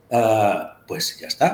eh, 0.10 0.60
pues 0.88 1.14
ja 1.22 1.30
està. 1.30 1.54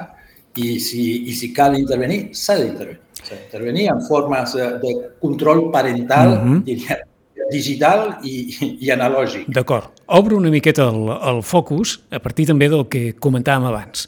I 0.55 0.79
si, 0.83 1.27
i 1.31 1.35
si 1.35 1.51
cal 1.55 1.77
intervenir, 1.79 2.31
s'ha 2.35 2.57
d'intervenir. 2.59 2.99
S'ha 3.21 3.35
d'intervenir 3.35 3.89
en 3.91 4.01
formes 4.07 4.55
de, 4.55 4.67
de 4.81 4.93
control 5.19 5.69
parental, 5.71 6.37
mm 6.37 6.47
-hmm. 6.47 6.63
diríem, 6.63 7.07
digital 7.51 8.17
i, 8.23 8.77
i 8.79 8.91
analògic. 8.91 9.47
D'acord. 9.47 9.91
Obro 10.07 10.37
una 10.37 10.49
miqueta 10.49 10.87
el, 10.89 11.09
el 11.09 11.43
focus 11.43 11.99
a 12.11 12.19
partir 12.19 12.47
també 12.47 12.69
del 12.69 12.87
que 12.87 13.13
comentàvem 13.19 13.67
abans 13.67 14.07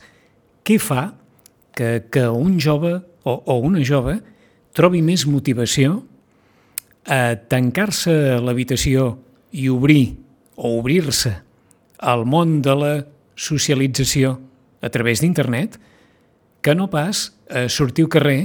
què 0.64 0.80
fa 0.80 1.14
que, 1.76 2.06
que 2.12 2.28
un 2.30 2.60
jove 2.62 2.96
o, 3.24 3.34
o 3.34 3.60
una 3.60 3.84
jove 3.86 4.20
trobi 4.74 5.04
més 5.06 5.26
motivació 5.30 6.02
a 7.06 7.36
tancar-se 7.52 8.14
a 8.38 8.42
l'habitació 8.42 9.18
i 9.52 9.68
obrir 9.70 10.16
o 10.56 10.78
obrir-se 10.80 11.34
al 12.04 12.26
món 12.26 12.62
de 12.64 12.76
la 12.78 12.94
socialització 13.36 14.38
a 14.84 14.90
través 14.92 15.22
d'internet 15.24 15.80
que 16.64 16.76
no 16.76 16.90
pas 16.92 17.32
a 17.50 17.68
sortir 17.70 18.06
al 18.08 18.14
carrer 18.14 18.42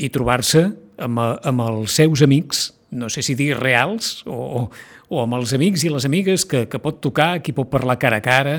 i 0.00 0.08
trobar-se 0.12 0.70
amb, 1.02 1.20
amb 1.20 1.64
els 1.66 1.96
seus 1.98 2.22
amics, 2.24 2.70
no 2.92 3.08
sé 3.12 3.24
si 3.24 3.36
dir 3.36 3.52
reals, 3.58 4.22
o, 4.26 4.68
o, 5.08 5.20
amb 5.22 5.36
els 5.36 5.52
amics 5.56 5.84
i 5.84 5.92
les 5.92 6.06
amigues 6.08 6.46
que, 6.48 6.64
que 6.68 6.80
pot 6.80 7.00
tocar, 7.04 7.40
qui 7.44 7.54
pot 7.56 7.70
parlar 7.72 7.98
cara 8.00 8.20
a 8.20 8.24
cara, 8.24 8.56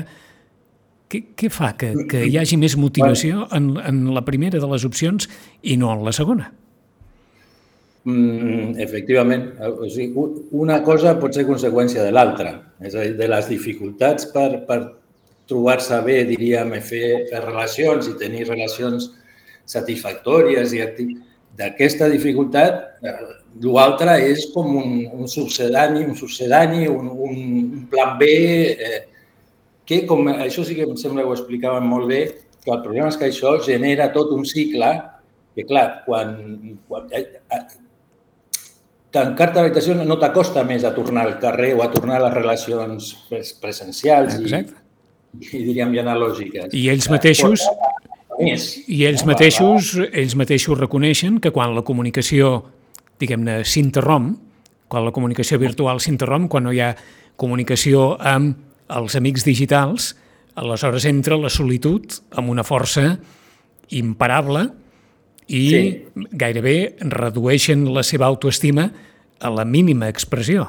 què, 1.14 1.22
què 1.38 1.50
fa 1.52 1.72
que, 1.78 1.92
que 2.10 2.26
hi 2.26 2.36
hagi 2.40 2.58
més 2.58 2.74
motivació 2.80 3.46
en, 3.54 3.74
en 3.78 4.04
la 4.16 4.24
primera 4.26 4.58
de 4.60 4.70
les 4.74 4.84
opcions 4.88 5.28
i 5.62 5.78
no 5.78 5.92
en 5.94 6.04
la 6.06 6.14
segona? 6.16 6.50
Mm, 8.04 8.74
efectivament. 8.84 9.46
O 9.64 9.88
sigui, 9.88 10.26
una 10.64 10.82
cosa 10.84 11.14
pot 11.20 11.36
ser 11.36 11.46
conseqüència 11.48 12.04
de 12.04 12.12
l'altra. 12.12 12.58
És 12.84 12.96
a 12.96 13.06
dir, 13.06 13.14
de 13.20 13.30
les 13.30 13.48
dificultats 13.48 14.28
per, 14.34 14.48
per 14.68 14.80
trobar-se 15.48 16.00
bé, 16.04 16.18
diríem, 16.28 16.74
fer, 16.84 17.28
fer 17.30 17.44
relacions 17.44 18.10
i 18.10 18.18
tenir 18.20 18.48
relacions 18.48 19.12
satisfactòries 19.68 20.74
i 20.76 20.82
d'aquesta 21.54 22.10
dificultat, 22.12 22.82
eh, 23.06 23.16
l'altre 23.64 24.18
és 24.26 24.48
com 24.52 24.74
un, 24.80 24.94
un 25.14 25.28
succedani, 25.30 26.02
un 26.04 26.16
succedani, 26.18 26.88
un, 26.90 27.08
un 27.08 27.84
plan 27.92 28.18
B, 28.20 28.28
eh, 28.74 29.02
que 29.84 30.04
com, 30.08 30.28
això 30.32 30.64
sí 30.64 30.76
que 30.76 30.86
em 30.88 30.96
sembla 30.96 31.22
que 31.22 31.30
ho 31.32 31.36
explicaven 31.36 31.86
molt 31.88 32.08
bé, 32.08 32.22
que 32.64 32.72
el 32.72 32.82
problema 32.82 33.10
és 33.12 33.18
que 33.20 33.28
això 33.28 33.58
genera 33.64 34.10
tot 34.12 34.32
un 34.32 34.44
cicle 34.48 34.90
que, 35.54 35.64
clar, 35.68 36.04
quan, 36.06 36.32
quan 36.88 37.10
eh, 37.12 37.24
eh, 37.52 37.64
tancar-te 39.14 39.60
l'habitació 39.60 39.96
no 40.00 40.16
t'acosta 40.18 40.64
més 40.66 40.84
a 40.84 40.94
tornar 40.96 41.26
al 41.28 41.36
carrer 41.42 41.74
o 41.76 41.84
a 41.84 41.90
tornar 41.92 42.18
a 42.18 42.24
les 42.26 42.34
relacions 42.34 43.10
presencials 43.62 44.40
i, 44.40 44.48
i, 44.48 45.60
diríem, 45.68 45.94
i 45.94 46.02
analògiques. 46.02 46.72
I 46.74 46.88
ells 46.94 47.10
mateixos... 47.12 47.68
I 48.34 49.04
ells 49.06 49.22
mateixos, 49.22 49.92
ells 50.10 50.32
mateixos 50.34 50.74
reconeixen 50.74 51.36
que 51.38 51.52
quan 51.54 51.70
la 51.76 51.84
comunicació, 51.86 52.56
diguem-ne, 53.22 53.60
s'interromp, 53.62 54.32
quan 54.90 55.04
la 55.06 55.12
comunicació 55.14 55.60
virtual 55.62 56.00
s'interromp, 56.02 56.48
quan 56.50 56.66
no 56.66 56.72
hi 56.74 56.80
ha 56.82 56.96
comunicació 57.38 58.16
amb 58.18 58.73
els 58.92 59.16
amics 59.16 59.44
digitals, 59.46 60.12
aleshores 60.60 61.06
entra 61.08 61.38
la 61.40 61.50
solitud 61.50 62.18
amb 62.36 62.52
una 62.52 62.64
força 62.66 63.14
imparable 63.94 64.68
i 65.48 65.64
sí. 65.68 65.82
gairebé 66.40 66.96
redueixen 67.00 67.84
la 67.92 68.04
seva 68.06 68.28
autoestima 68.30 68.88
a 69.40 69.50
la 69.52 69.64
mínima 69.64 70.08
expressió. 70.08 70.68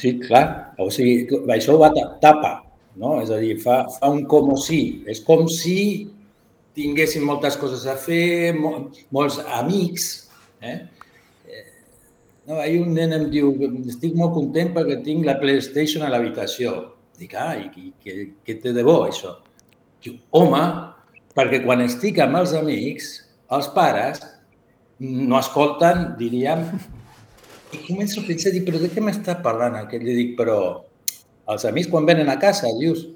Sí, 0.00 0.16
clar. 0.22 0.72
O 0.80 0.88
sigui, 0.90 1.26
això 1.52 1.76
va 1.78 1.90
tapa, 2.22 2.54
no? 2.96 3.18
És 3.20 3.30
a 3.30 3.38
dir, 3.42 3.58
fa, 3.60 3.84
fa 3.98 4.08
un 4.10 4.24
com 4.30 4.54
o 4.54 4.56
si. 4.58 5.02
És 5.10 5.20
com 5.26 5.44
si 5.52 6.08
tinguéssim 6.78 7.26
moltes 7.26 7.58
coses 7.60 7.84
a 7.90 7.98
fer, 8.00 8.54
molts 8.56 9.38
amics. 9.60 10.08
Eh? 10.64 10.78
No, 12.50 12.56
ahir 12.58 12.80
un 12.82 12.96
nen 12.96 13.12
em 13.14 13.28
diu, 13.30 13.52
estic 13.86 14.16
molt 14.18 14.32
content 14.34 14.72
perquè 14.74 14.96
tinc 15.04 15.22
la 15.22 15.36
PlayStation 15.38 16.02
a 16.02 16.08
l'habitació. 16.10 16.72
Dic, 17.20 17.36
ah, 17.38 17.52
i 17.54 17.92
què, 18.02 18.24
què 18.42 18.56
té 18.58 18.72
de 18.74 18.82
bo 18.82 18.96
això? 19.04 19.36
Diu, 20.02 20.16
home, 20.34 20.62
perquè 21.38 21.60
quan 21.62 21.84
estic 21.84 22.18
amb 22.24 22.40
els 22.40 22.56
amics, 22.58 23.12
els 23.54 23.68
pares 23.76 24.18
no 24.98 25.38
escolten, 25.38 26.08
diríem, 26.18 26.66
i 27.70 27.84
començo 27.84 28.24
a 28.24 28.26
pensar, 28.26 28.50
dic, 28.56 28.66
però 28.66 28.82
de 28.82 28.90
què 28.90 29.06
m'està 29.06 29.38
parlant 29.46 29.78
aquest? 29.84 30.02
Li 30.02 30.18
dic, 30.18 30.34
però 30.40 30.58
els 31.54 31.68
amics 31.70 31.92
quan 31.94 32.10
venen 32.10 32.34
a 32.34 32.38
casa, 32.42 32.74
dius, 32.80 33.06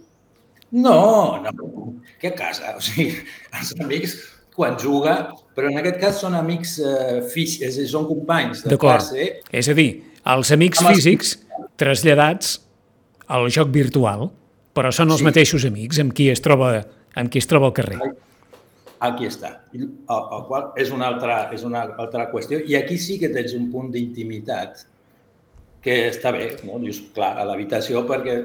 no, 0.78 0.94
no, 1.42 1.90
què 2.22 2.30
a 2.30 2.38
casa? 2.38 2.76
O 2.78 2.86
sigui, 2.86 3.18
els 3.50 3.74
amics 3.82 4.14
quan 4.54 4.76
juga, 4.78 5.16
però 5.54 5.70
en 5.70 5.80
aquest 5.80 5.98
cas 6.02 6.20
són 6.22 6.36
amics 6.38 6.76
eh, 6.78 7.20
físics, 7.30 7.64
és 7.68 7.78
dir, 7.80 7.88
són 7.90 8.06
companys 8.08 8.62
de 8.66 8.78
classe. 8.80 9.26
És 9.50 9.70
a 9.70 9.74
dir, 9.76 9.88
els 10.34 10.52
amics 10.54 10.82
físics 10.86 11.34
traslladats 11.80 12.58
al 13.34 13.48
joc 13.52 13.72
virtual, 13.74 14.28
però 14.74 14.92
són 14.94 15.10
els 15.14 15.22
sí. 15.22 15.26
mateixos 15.26 15.66
amics 15.66 16.00
amb 16.02 16.14
qui 16.14 16.28
es 16.30 16.42
troba, 16.44 16.76
amb 17.18 17.32
qui 17.32 17.42
es 17.42 17.50
troba 17.50 17.70
al 17.70 17.76
carrer. 17.76 17.98
Aquí 19.04 19.26
està. 19.28 19.50
El, 19.74 19.88
el 20.08 20.44
qual 20.48 20.70
és 20.80 20.90
una, 20.94 21.10
altra, 21.10 21.48
és 21.52 21.64
una 21.66 21.82
altra 22.00 22.28
qüestió. 22.30 22.60
I 22.62 22.78
aquí 22.78 22.96
sí 22.98 23.18
que 23.20 23.28
tens 23.34 23.52
un 23.58 23.66
punt 23.72 23.90
d'intimitat 23.92 24.86
que 25.84 25.96
està 26.08 26.32
bé, 26.32 26.54
no? 26.64 26.78
Dius, 26.80 27.02
clar, 27.12 27.34
a 27.36 27.44
l'habitació 27.44 28.06
perquè 28.08 28.38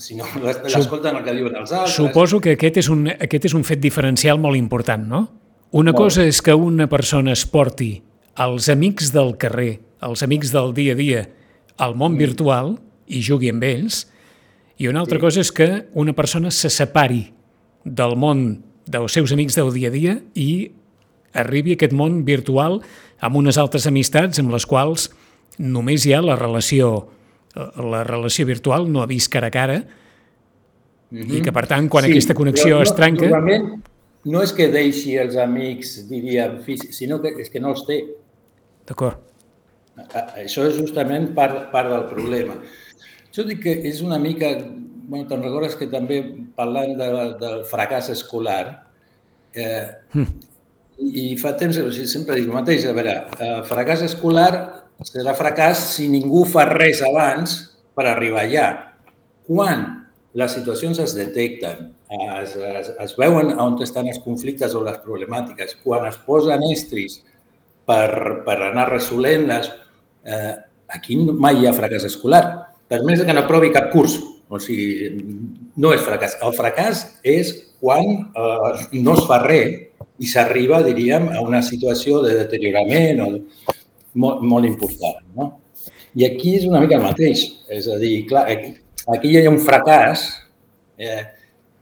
si 0.00 0.16
no 0.16 0.28
l'escolten 0.40 1.18
el 1.18 1.24
que 1.24 1.34
diuen 1.36 1.58
els 1.58 1.72
altres... 1.72 1.96
Suposo 1.96 2.40
que 2.40 2.54
aquest 2.56 2.80
és, 2.80 2.88
un, 2.92 3.10
aquest 3.12 3.50
és 3.50 3.56
un 3.56 3.66
fet 3.68 3.82
diferencial 3.82 4.40
molt 4.40 4.56
important, 4.56 5.04
no? 5.10 5.26
Una 5.70 5.92
molt. 5.92 6.04
cosa 6.04 6.24
és 6.26 6.40
que 6.42 6.54
una 6.54 6.86
persona 6.86 7.32
es 7.32 7.44
porti 7.46 8.02
els 8.38 8.68
amics 8.68 9.10
del 9.14 9.34
carrer, 9.40 9.80
els 10.04 10.22
amics 10.22 10.52
del 10.52 10.72
dia 10.76 10.94
a 10.94 10.98
dia, 10.98 11.24
al 11.76 11.96
món 11.96 12.14
mm. 12.14 12.20
virtual 12.20 12.76
i 13.06 13.22
jugui 13.24 13.50
amb 13.50 13.64
ells, 13.66 14.04
i 14.78 14.88
una 14.88 15.00
altra 15.00 15.18
sí. 15.18 15.24
cosa 15.24 15.42
és 15.42 15.50
que 15.52 15.68
una 15.96 16.12
persona 16.12 16.52
se 16.52 16.70
separi 16.70 17.24
del 17.84 18.16
món 18.20 18.46
dels 18.86 19.16
seus 19.16 19.32
amics 19.32 19.56
del 19.56 19.72
dia 19.74 19.88
a 19.88 19.94
dia 19.94 20.16
i 20.34 20.70
arribi 21.36 21.74
a 21.74 21.80
aquest 21.80 21.94
món 21.96 22.22
virtual 22.26 22.80
amb 23.24 23.40
unes 23.40 23.58
altres 23.58 23.86
amistats 23.88 24.38
amb 24.38 24.52
les 24.54 24.66
quals 24.68 25.08
només 25.58 26.04
hi 26.04 26.12
ha 26.12 26.20
la 26.22 26.36
relació, 26.36 27.08
la 27.56 28.04
relació 28.04 28.46
virtual, 28.46 28.86
no 28.92 29.02
ha 29.02 29.08
vist 29.08 29.32
cara 29.32 29.48
a 29.48 29.50
cara, 29.50 29.78
mm 31.10 31.18
-hmm. 31.18 31.36
i 31.38 31.42
que, 31.42 31.52
per 31.52 31.66
tant, 31.66 31.88
quan 31.88 32.04
sí, 32.04 32.10
aquesta 32.10 32.34
connexió 32.34 32.76
no, 32.76 32.82
es 32.82 32.94
trenca... 32.94 33.28
Normalment 33.28 33.95
no 34.26 34.42
és 34.42 34.52
que 34.56 34.68
deixi 34.72 35.16
els 35.22 35.36
amics, 35.40 36.00
diríem, 36.10 36.58
sinó 36.94 37.20
que 37.22 37.34
és 37.42 37.52
que 37.52 37.62
no 37.62 37.72
els 37.74 37.84
té. 37.88 38.00
D'acord. 38.86 39.22
Això 40.36 40.66
és 40.68 40.76
justament 40.76 41.30
part, 41.36 41.70
part 41.72 41.88
del 41.92 42.04
problema. 42.10 42.58
Jo 43.32 43.44
dic 43.48 43.62
que 43.64 43.74
és 43.88 44.02
una 44.04 44.18
mica 44.20 44.50
bueno, 45.06 45.26
te'n 45.28 45.44
recordes 45.44 45.76
que 45.78 45.88
també 45.90 46.20
parlant 46.56 46.96
de, 46.98 47.08
del 47.40 47.62
fracàs 47.70 48.10
escolar, 48.12 48.64
eh, 49.54 49.86
mm. 50.12 50.32
i 51.06 51.26
fa 51.40 51.54
temps, 51.58 51.78
sigui, 51.78 52.08
sempre 52.10 52.38
dic 52.38 52.48
el 52.50 52.56
mateix, 52.56 52.86
a 52.86 52.94
veure, 52.96 53.16
el 53.46 53.62
fracàs 53.68 54.02
escolar 54.08 54.50
serà 55.06 55.36
fracàs 55.36 55.82
si 55.94 56.08
ningú 56.10 56.44
fa 56.48 56.66
res 56.70 57.02
abans 57.06 57.58
per 57.96 58.08
arribar 58.10 58.46
allà. 58.46 58.68
Quan 59.46 59.86
les 60.36 60.52
situacions 60.52 60.98
es 61.00 61.14
detecten, 61.16 61.90
es, 62.42 62.52
es, 62.56 62.90
es 63.00 63.16
veuen 63.16 63.54
on 63.62 63.78
estan 63.82 64.10
els 64.10 64.20
conflictes 64.20 64.74
o 64.76 64.82
les 64.84 64.98
problemàtiques, 65.04 65.78
quan 65.84 66.04
es 66.10 66.18
posen 66.26 66.64
estris 66.68 67.22
per, 67.88 68.42
per 68.44 68.58
anar 68.68 68.90
resolent-les, 68.90 69.70
eh, 70.28 70.52
aquí 70.92 71.16
mai 71.16 71.62
hi 71.62 71.70
ha 71.70 71.74
fracàs 71.76 72.04
escolar. 72.10 72.42
Per 72.86 73.00
més 73.08 73.24
que 73.24 73.32
no 73.32 73.46
aprovi 73.46 73.72
cap 73.74 73.88
curs, 73.94 74.18
o 74.52 74.60
sigui, 74.62 75.08
no 75.80 75.94
és 75.96 76.04
fracàs. 76.04 76.36
El 76.44 76.52
fracàs 76.54 77.04
és 77.24 77.56
quan 77.80 78.12
eh, 78.28 78.86
no 79.00 79.16
es 79.16 79.24
fa 79.26 79.40
res 79.42 79.86
i 80.20 80.28
s'arriba, 80.28 80.84
diríem, 80.84 81.30
a 81.32 81.40
una 81.44 81.64
situació 81.64 82.20
de 82.24 82.36
deteriorament 82.42 83.24
o 83.24 83.30
molt, 84.20 84.44
molt 84.44 84.68
important. 84.68 85.24
No? 85.32 85.54
I 86.16 86.28
aquí 86.28 86.58
és 86.60 86.68
una 86.68 86.84
mica 86.84 87.00
el 87.00 87.08
mateix. 87.08 87.48
És 87.72 87.88
a 87.88 87.96
dir, 88.00 88.18
clar, 88.28 88.46
aquí, 88.52 88.76
aquí 89.14 89.32
hi 89.32 89.42
ha 89.42 89.50
un 89.50 89.60
fracàs 89.62 90.26
eh, 90.98 91.22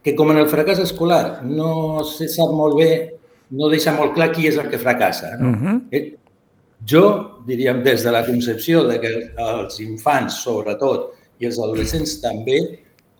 que, 0.03 0.13
com 0.17 0.31
en 0.33 0.43
el 0.43 0.49
fracàs 0.51 0.81
escolar, 0.83 1.41
no 1.45 2.03
se 2.05 2.27
sap 2.29 2.53
molt 2.53 2.77
bé, 2.77 2.91
no 3.57 3.69
deixa 3.71 3.93
molt 3.95 4.13
clar 4.17 4.31
qui 4.33 4.47
és 4.49 4.59
el 4.61 4.69
que 4.69 4.81
fracassa. 4.81 5.35
No? 5.39 5.49
Uh 5.49 5.55
-huh. 5.55 5.81
eh, 5.91 6.17
jo, 6.85 7.41
diríem, 7.47 7.83
des 7.83 8.03
de 8.03 8.11
la 8.11 8.25
concepció 8.25 8.83
de 8.83 8.99
que 8.99 9.11
els 9.37 9.79
infants, 9.79 10.41
sobretot, 10.43 11.13
i 11.39 11.45
els 11.45 11.59
adolescents 11.59 12.21
també 12.21 12.59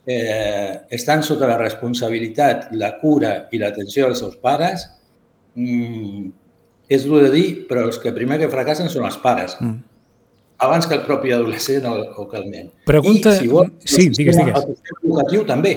eh, 0.05 0.81
estan 0.89 1.23
sota 1.23 1.47
la 1.47 1.57
responsabilitat, 1.57 2.69
la 2.71 2.97
cura 2.99 3.47
i 3.51 3.57
l'atenció 3.57 4.05
dels 4.05 4.19
seus 4.19 4.35
pares, 4.35 4.87
mm, 5.55 6.29
és 6.87 7.05
dur 7.05 7.23
de 7.23 7.31
dir, 7.31 7.67
però 7.67 7.87
els 7.87 7.97
que 7.97 8.13
primer 8.13 8.37
que 8.39 8.49
fracassen 8.49 8.89
són 8.89 9.05
els 9.05 9.17
pares. 9.17 9.57
Mm. 9.59 9.94
Abans 10.57 10.87
que 10.87 10.95
el 10.95 11.03
propi 11.03 11.33
adolescent 11.35 11.85
o, 11.89 11.95
o 12.21 12.27
que 12.29 12.37
el 12.39 12.49
nen. 12.49 12.71
Pregunta... 12.87 13.33
I, 13.35 13.43
si 13.43 13.51
vol, 13.51 13.71
sí, 13.83 14.07
digues, 14.09 14.37
digues. 14.39 14.55
El 14.55 14.75
sistema 14.77 15.01
educatiu 15.03 15.43
també. 15.49 15.73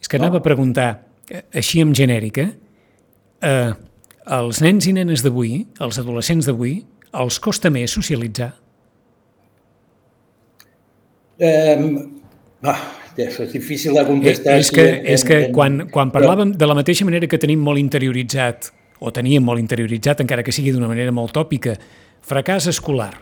És 0.00 0.08
que 0.08 0.20
anava 0.20 0.40
a 0.40 0.44
preguntar, 0.44 0.88
eh, 1.28 1.44
així 1.60 1.82
en 1.84 1.92
genèrica, 1.96 2.46
eh, 3.44 3.72
als 4.24 4.62
nens 4.64 4.88
i 4.88 4.94
nenes 4.96 5.24
d'avui, 5.26 5.66
als 5.84 6.00
adolescents 6.00 6.48
d'avui, 6.48 6.78
els 7.20 7.38
costa 7.42 7.70
més 7.74 7.92
socialitzar? 7.92 8.54
Eh, 11.40 11.76
ah, 12.68 12.80
és 13.20 13.38
difícil 13.52 13.96
de 13.96 14.04
contestar. 14.06 14.58
És, 14.60 14.68
és 14.68 14.74
que, 14.76 14.84
en, 14.88 15.06
és 15.16 15.24
que 15.24 15.38
en, 15.46 15.54
quan, 15.56 15.80
quan 15.92 16.12
parlàvem 16.14 16.52
de 16.56 16.68
la 16.68 16.76
mateixa 16.78 17.04
manera 17.08 17.28
que 17.28 17.40
tenim 17.40 17.60
molt 17.64 17.80
interioritzat, 17.80 18.70
o 19.00 19.12
teníem 19.16 19.44
molt 19.44 19.60
interioritzat, 19.60 20.20
encara 20.24 20.44
que 20.44 20.52
sigui 20.52 20.74
d'una 20.74 20.88
manera 20.90 21.12
molt 21.12 21.32
tòpica, 21.36 21.76
fracàs 22.26 22.68
escolar. 22.70 23.14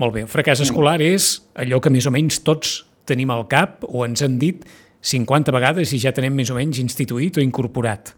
Molt 0.00 0.14
bé, 0.14 0.24
fracàs 0.26 0.62
escolar 0.64 1.00
és 1.04 1.36
allò 1.54 1.80
que 1.82 1.92
més 1.92 2.06
o 2.08 2.12
menys 2.14 2.40
tots 2.42 2.82
tenim 3.06 3.30
al 3.30 3.46
cap 3.50 3.84
o 3.88 4.06
ens 4.06 4.22
han 4.24 4.38
dit 4.40 4.64
50 5.02 5.52
vegades 5.52 5.92
i 5.92 6.00
ja 6.02 6.14
tenem 6.14 6.34
més 6.34 6.50
o 6.50 6.56
menys 6.56 6.78
instituït 6.78 7.36
o 7.36 7.42
incorporat. 7.42 8.14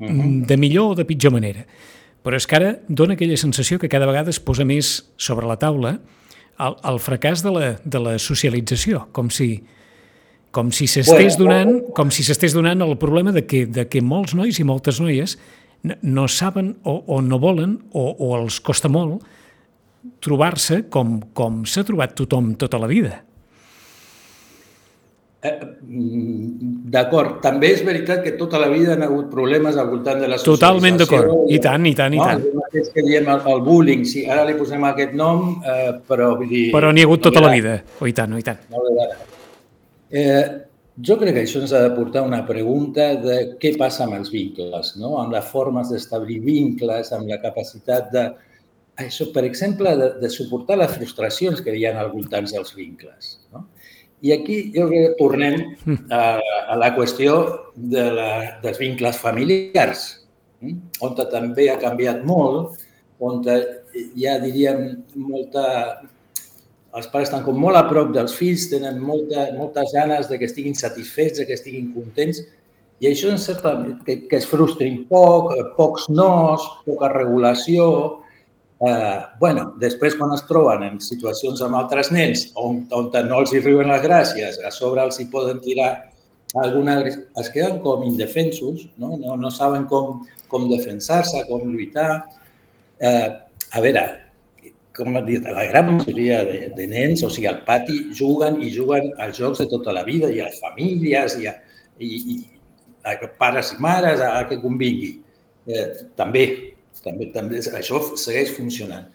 -hmm. 0.00 0.46
De 0.46 0.56
millor 0.56 0.92
o 0.92 0.94
de 0.94 1.04
pitjor 1.04 1.32
manera. 1.32 1.64
Però 2.24 2.36
és 2.36 2.46
que 2.46 2.56
ara 2.56 2.78
dona 2.88 3.14
aquella 3.14 3.36
sensació 3.36 3.78
que 3.78 3.88
cada 3.88 4.06
vegada 4.06 4.30
es 4.30 4.40
posa 4.40 4.64
més 4.64 5.06
sobre 5.16 5.46
la 5.46 5.56
taula 5.56 5.98
el, 6.60 6.76
el 6.84 6.98
fracàs 7.00 7.42
de 7.42 7.50
la, 7.50 7.68
de 7.84 7.98
la 7.98 8.18
socialització, 8.18 9.06
com 9.12 9.30
si 9.30 9.62
com 10.50 10.72
si 10.74 10.88
s'estés 10.90 11.36
bueno, 11.38 11.44
donant, 11.44 11.76
com 11.94 12.08
si 12.10 12.24
s'estés 12.26 12.56
donant 12.56 12.80
el 12.82 12.96
problema 12.98 13.30
de 13.30 13.44
que, 13.46 13.68
de 13.70 13.84
que 13.86 14.00
molts 14.02 14.34
nois 14.34 14.58
i 14.58 14.64
moltes 14.66 14.98
noies 14.98 15.36
no, 15.82 15.96
no 16.02 16.28
saben 16.28 16.76
o, 16.84 16.96
o 17.06 17.20
no 17.22 17.38
volen 17.38 17.78
o, 17.92 18.06
o 18.18 18.34
els 18.38 18.60
costa 18.64 18.90
molt 18.92 19.24
trobar-se 20.20 20.84
com, 20.92 21.18
com 21.36 21.64
s'ha 21.68 21.84
trobat 21.84 22.14
tothom 22.16 22.54
tota 22.60 22.80
la 22.80 22.88
vida. 22.88 23.18
Eh, 25.40 25.52
mm, 25.56 26.70
d'acord. 26.92 27.38
També 27.44 27.70
és 27.72 27.80
veritat 27.84 28.20
que 28.24 28.34
tota 28.36 28.60
la 28.60 28.68
vida 28.68 28.92
han 28.92 29.04
hagut 29.06 29.30
problemes 29.32 29.76
al 29.80 29.88
voltant 29.88 30.20
de 30.20 30.28
la 30.28 30.36
socialització. 30.36 30.56
Totalment 30.56 31.00
d'acord. 31.00 31.52
I 31.52 31.60
tant, 31.64 31.86
i 31.88 31.94
tant, 31.96 32.16
i 32.16 32.20
tant. 32.20 32.44
No? 32.56 32.66
És 32.76 32.92
que 32.92 33.04
diem 33.04 33.28
el, 33.32 33.44
el 33.48 33.62
bullying, 33.64 34.04
sí, 34.08 34.26
ara 34.28 34.44
li 34.48 34.56
posem 34.58 34.84
aquest 34.90 35.16
nom, 35.16 35.54
eh, 35.64 35.94
però 36.08 36.34
vull 36.36 36.48
dir... 36.50 36.66
Però 36.76 36.92
n'hi 36.92 37.04
ha 37.04 37.08
hagut 37.08 37.24
tota 37.28 37.44
la 37.44 37.52
vida. 37.56 37.78
O 38.00 38.08
i 38.08 38.16
tant, 38.16 38.36
o 38.36 38.40
i 38.40 38.44
tant. 38.44 38.60
No 38.72 38.84
eh, 40.10 40.44
jo 41.06 41.16
crec 41.20 41.34
que 41.36 41.42
això 41.44 41.62
ens 41.62 41.72
ha 41.76 41.82
de 41.84 41.94
portar 41.96 42.22
una 42.26 42.42
pregunta 42.46 43.14
de 43.22 43.36
què 43.62 43.74
passa 43.78 44.04
amb 44.06 44.18
els 44.18 44.30
vincles, 44.32 44.94
no? 45.00 45.16
amb 45.20 45.34
les 45.36 45.50
formes 45.50 45.90
d'establir 45.92 46.40
vincles, 46.44 47.12
amb 47.16 47.30
la 47.30 47.40
capacitat 47.42 48.10
de, 48.14 48.24
això, 49.04 49.30
per 49.34 49.44
exemple, 49.48 49.94
de, 49.96 50.08
de 50.20 50.30
suportar 50.32 50.78
les 50.80 50.92
frustracions 50.96 51.62
que 51.64 51.74
hi 51.76 51.86
ha 51.88 51.94
al 52.00 52.12
voltant 52.12 52.48
dels 52.50 52.74
vincles. 52.76 53.36
No? 53.54 53.66
I 54.20 54.34
aquí 54.36 54.60
jo 54.74 54.86
crec 54.90 55.06
que 55.06 55.18
tornem 55.20 55.56
a, 56.12 56.22
a 56.68 56.76
la 56.76 56.92
qüestió 56.96 57.36
de 57.74 58.06
la, 58.16 58.30
dels 58.64 58.80
vincles 58.80 59.20
familiars, 59.20 60.06
hm? 60.60 60.78
on 61.06 61.16
també 61.20 61.70
ha 61.72 61.80
canviat 61.80 62.24
molt, 62.28 62.80
on 63.20 63.44
ja 63.44 64.38
diríem 64.42 65.04
molta... 65.16 65.66
Els 66.96 67.10
pares 67.10 67.28
estan 67.28 67.44
com 67.46 67.58
molt 67.60 67.78
a 67.78 67.84
prop 67.88 68.10
dels 68.14 68.32
fills, 68.34 68.68
tenen 68.72 68.98
molta, 69.02 69.50
moltes 69.58 69.92
ganes 69.94 70.26
de 70.30 70.38
que 70.40 70.48
estiguin 70.50 70.74
satisfets, 70.74 71.38
de 71.38 71.46
que 71.46 71.54
estiguin 71.54 71.92
contents, 71.94 72.42
i 73.00 73.08
això 73.08 73.30
en 73.32 73.38
certa, 73.40 73.76
que, 74.06 74.24
que 74.28 74.40
es 74.40 74.48
frustrin 74.48 75.04
poc, 75.08 75.54
pocs 75.76 76.08
nos, 76.12 76.66
poca 76.84 77.12
regulació, 77.14 77.86
Eh, 78.80 79.20
bueno, 79.38 79.74
després, 79.76 80.14
quan 80.16 80.30
es 80.32 80.40
troben 80.48 80.86
en 80.86 80.94
situacions 81.04 81.60
amb 81.60 81.76
altres 81.76 82.08
nens 82.14 82.46
on, 82.56 82.78
on 82.96 83.10
no 83.26 83.42
els 83.42 83.52
hi 83.52 83.60
riuen 83.60 83.90
les 83.92 84.00
gràcies, 84.00 84.56
a 84.64 84.70
sobre 84.72 85.02
els 85.04 85.20
hi 85.20 85.26
poden 85.28 85.60
tirar 85.60 85.90
algunes 86.64 87.18
es 87.42 87.50
queden 87.52 87.82
com 87.84 88.06
indefensos, 88.08 88.86
no, 88.96 89.18
no, 89.20 89.36
no 89.36 89.50
saben 89.52 89.84
com, 89.84 90.24
com 90.48 90.64
defensar-se, 90.70 91.44
com 91.50 91.68
lluitar. 91.68 92.24
Eh, 92.98 93.28
a 93.70 93.84
veure, 93.84 94.06
com 94.96 95.16
he 95.16 95.22
dit, 95.26 95.46
la 95.46 95.66
gran 95.70 95.92
majoria 95.94 96.42
de, 96.46 96.60
de 96.76 96.86
nens, 96.90 97.22
o 97.26 97.30
sigui, 97.30 97.48
al 97.50 97.62
pati, 97.66 97.98
juguen 98.16 98.58
i 98.64 98.72
juguen 98.74 99.10
als 99.22 99.38
jocs 99.38 99.62
de 99.62 99.68
tota 99.70 99.94
la 99.96 100.04
vida 100.06 100.30
i 100.32 100.40
a 100.40 100.48
les 100.48 100.60
famílies 100.62 101.36
i 101.40 101.48
a, 101.50 101.54
i, 102.02 102.10
i 102.34 102.38
a 103.06 103.16
pares 103.38 103.74
i 103.76 103.80
mares, 103.82 104.20
a, 104.20 104.34
a 104.40 104.46
que 104.50 104.60
convingui. 104.62 105.14
Eh, 105.70 105.86
també, 106.18 106.44
també, 107.04 107.30
també, 107.34 107.62
això 107.78 108.02
segueix 108.18 108.54
funcionant. 108.56 109.08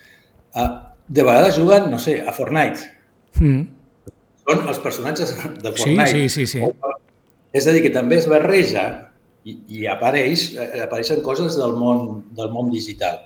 Eh, 0.55 0.67
de 1.07 1.25
vegades 1.25 1.57
juguen, 1.59 1.89
no 1.91 1.99
sé, 2.01 2.19
a 2.23 2.33
Fortnite. 2.33 2.88
Mm. 3.41 3.65
Són 4.45 4.67
els 4.69 4.79
personatges 4.81 5.33
de 5.35 5.73
Fortnite. 5.73 6.11
Sí, 6.13 6.29
sí, 6.29 6.47
sí. 6.47 6.61
sí. 6.61 6.93
És 7.55 7.67
a 7.67 7.75
dir, 7.75 7.83
que 7.85 7.93
també 7.93 8.19
es 8.19 8.29
barreja 8.31 8.85
i, 9.47 9.57
i 9.77 9.85
apareix, 9.91 10.49
eh, 10.57 10.83
apareixen 10.85 11.21
coses 11.25 11.59
del 11.59 11.75
món, 11.79 12.23
del 12.35 12.51
món 12.53 12.71
digital, 12.73 13.21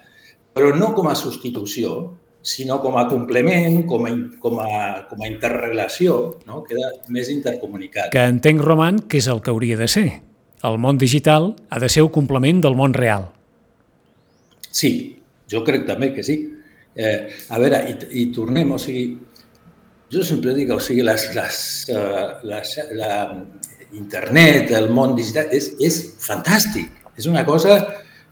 però 0.55 0.73
no 0.75 0.91
com 0.97 1.07
a 1.09 1.15
substitució, 1.17 1.95
sinó 2.41 2.79
com 2.81 2.97
a 2.97 3.05
complement, 3.09 3.83
com 3.87 4.05
a, 4.07 4.13
com 4.39 4.59
a, 4.63 4.71
com 5.09 5.23
a 5.23 5.27
interrelació, 5.27 6.39
no? 6.47 6.63
queda 6.67 6.91
més 7.11 7.29
intercomunicat. 7.33 8.11
Que 8.13 8.25
entenc, 8.31 8.63
Roman, 8.63 9.03
que 9.11 9.19
és 9.19 9.27
el 9.31 9.43
que 9.43 9.51
hauria 9.53 9.77
de 9.79 9.89
ser. 9.91 10.07
El 10.63 10.79
món 10.79 10.99
digital 10.99 11.53
ha 11.69 11.79
de 11.79 11.89
ser 11.91 12.03
un 12.03 12.13
complement 12.15 12.61
del 12.63 12.75
món 12.79 12.95
real. 12.95 13.29
Sí, 14.71 14.91
jo 15.51 15.63
crec 15.67 15.85
també 15.87 16.13
que 16.15 16.23
sí. 16.25 16.41
Eh, 16.95 17.29
a 17.49 17.59
veure, 17.61 17.83
i, 17.91 17.95
i 18.23 18.25
tornem, 18.35 18.71
o 18.75 18.79
sigui, 18.81 19.05
jo 20.11 20.23
sempre 20.25 20.55
dic, 20.57 20.71
o 20.73 20.79
sigui, 20.83 21.03
les, 21.05 21.29
les, 21.35 21.59
uh, 21.93 22.39
les, 22.49 22.75
la, 22.97 23.13
internet, 23.93 24.71
el 24.71 24.89
món 24.93 25.15
digital, 25.17 25.49
és, 25.55 25.71
és 25.81 25.99
fantàstic. 26.21 26.91
És 27.17 27.27
una 27.27 27.43
cosa 27.45 27.79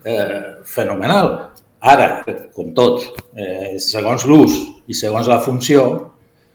eh, 0.05 0.41
fenomenal. 0.65 1.31
Ara, 1.79 2.25
com 2.55 2.71
tot, 2.73 3.03
eh, 3.37 3.77
segons 3.79 4.25
l'ús 4.25 4.55
i 4.89 4.95
segons 4.97 5.27
la 5.29 5.39
funció, 5.45 5.83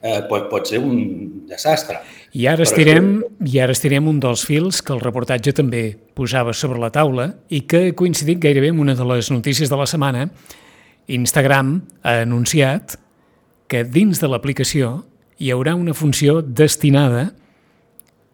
eh, 0.03 0.21
pot, 0.29 0.49
pot 0.51 0.67
ser 0.67 0.81
un 0.83 1.47
desastre. 1.47 2.01
I 2.33 2.49
ara, 2.51 2.65
estirem, 2.65 3.23
I 3.45 3.61
ara 3.61 3.75
estirem 3.77 4.09
un 4.09 4.19
dels 4.21 4.43
fils 4.49 4.81
que 4.83 4.95
el 4.95 5.03
reportatge 5.03 5.53
també 5.55 5.85
posava 6.17 6.55
sobre 6.57 6.81
la 6.81 6.91
taula 6.91 7.29
i 7.53 7.63
que 7.69 7.89
ha 7.89 7.95
coincidit 7.95 8.41
gairebé 8.43 8.73
amb 8.73 8.83
una 8.83 8.97
de 8.99 9.07
les 9.13 9.31
notícies 9.31 9.71
de 9.71 9.79
la 9.79 9.87
setmana. 9.87 10.27
Instagram 11.13 11.77
ha 12.03 12.21
anunciat 12.25 12.97
que 13.69 13.85
dins 13.85 14.19
de 14.21 14.29
l'aplicació 14.29 15.03
hi 15.39 15.53
haurà 15.53 15.77
una 15.77 15.95
funció 15.95 16.41
destinada 16.43 17.33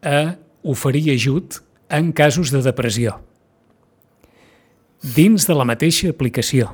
a 0.02 0.36
oferir 0.62 1.08
ajut 1.14 1.60
en 1.90 2.12
casos 2.12 2.52
de 2.52 2.62
depressió. 2.62 3.18
Dins 5.02 5.46
de 5.46 5.54
la 5.54 5.66
mateixa 5.68 6.10
aplicació. 6.10 6.72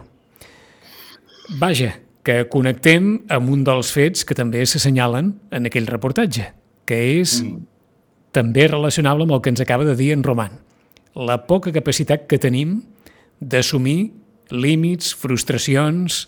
Vaja, 1.61 1.93
que 2.25 2.47
connectem 2.49 3.19
amb 3.29 3.53
un 3.53 3.65
dels 3.67 3.91
fets 3.93 4.25
que 4.25 4.37
també 4.37 4.65
s'assenyalen 4.65 5.35
en 5.53 5.69
aquell 5.69 5.89
reportatge, 5.91 6.49
que 6.89 7.01
és 7.21 7.37
mm. 7.43 7.59
també 8.33 8.67
relacionable 8.71 9.29
amb 9.29 9.37
el 9.37 9.43
que 9.45 9.53
ens 9.53 9.61
acaba 9.61 9.85
de 9.85 9.97
dir 9.99 10.15
en 10.17 10.25
Roman. 10.25 10.57
La 11.15 11.43
poca 11.47 11.73
capacitat 11.73 12.25
que 12.27 12.41
tenim 12.41 12.79
d'assumir 13.41 14.15
límits, 14.51 15.13
frustracions, 15.13 16.25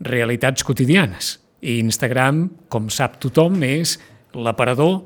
realitats 0.00 0.62
quotidianes. 0.62 1.38
I 1.66 1.80
Instagram, 1.82 2.46
com 2.70 2.86
sap 2.94 3.18
tothom, 3.18 3.58
és 3.66 3.96
l'aparador 4.38 5.02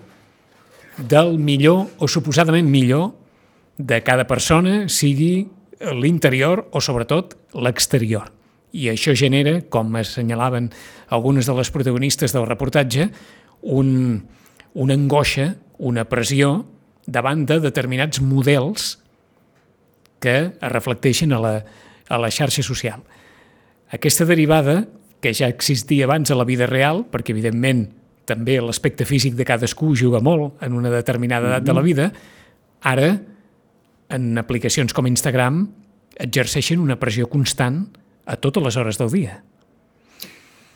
del 0.98 1.38
millor 1.40 1.88
o 1.96 2.08
suposadament 2.08 2.68
millor 2.68 3.14
de 3.80 4.02
cada 4.04 4.26
persona, 4.28 4.84
sigui 4.92 5.48
l'interior 5.98 6.66
o 6.72 6.80
sobretot 6.80 7.36
l'exterior. 7.58 8.30
I 8.72 8.88
això 8.92 9.14
genera, 9.18 9.58
com 9.68 9.92
assenyalaven 10.00 10.70
algunes 11.12 11.48
de 11.48 11.56
les 11.58 11.70
protagonistes 11.70 12.32
del 12.32 12.46
reportatge, 12.48 13.10
un, 13.62 14.22
una 14.74 14.96
angoixa, 14.96 15.52
una 15.78 16.06
pressió 16.08 16.62
davant 17.06 17.44
de 17.46 17.58
determinats 17.60 18.22
models 18.22 18.96
que 20.22 20.36
es 20.54 20.70
reflecteixen 20.72 21.34
a 21.34 21.40
la, 21.42 21.54
a 22.08 22.18
la 22.22 22.30
xarxa 22.30 22.62
social. 22.62 23.02
Aquesta 23.92 24.24
derivada, 24.24 24.86
que 25.20 25.34
ja 25.34 25.50
existia 25.50 26.06
abans 26.06 26.30
a 26.30 26.38
la 26.38 26.46
vida 26.46 26.66
real, 26.70 27.04
perquè 27.10 27.34
evidentment 27.34 27.88
també 28.26 28.56
l'aspecte 28.62 29.04
físic 29.04 29.34
de 29.36 29.44
cadascú 29.46 29.92
juga 29.98 30.22
molt 30.22 30.62
en 30.62 30.78
una 30.78 30.90
determinada 30.94 31.50
edat 31.50 31.66
de 31.66 31.74
la 31.74 31.82
mm-hmm. 31.82 31.90
vida, 31.90 32.12
ara, 32.80 33.10
en 34.12 34.36
aplicacions 34.40 34.92
com 34.96 35.08
Instagram, 35.08 35.64
exerceixen 36.20 36.82
una 36.82 36.98
pressió 37.00 37.28
constant 37.32 37.86
a 38.28 38.36
totes 38.36 38.64
les 38.64 38.76
hores 38.78 39.00
del 39.00 39.10
dia. 39.12 39.40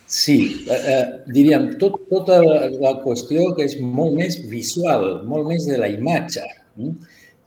Sí, 0.06 0.64
eh, 0.70 0.80
eh, 0.92 1.04
diríem, 1.34 1.72
tot, 1.80 1.98
tota 2.10 2.38
la, 2.44 2.92
qüestió 3.02 3.50
que 3.56 3.66
és 3.66 3.74
molt 3.82 4.14
més 4.14 4.38
visual, 4.50 5.22
molt 5.26 5.48
més 5.50 5.66
de 5.66 5.78
la 5.82 5.90
imatge. 5.90 6.44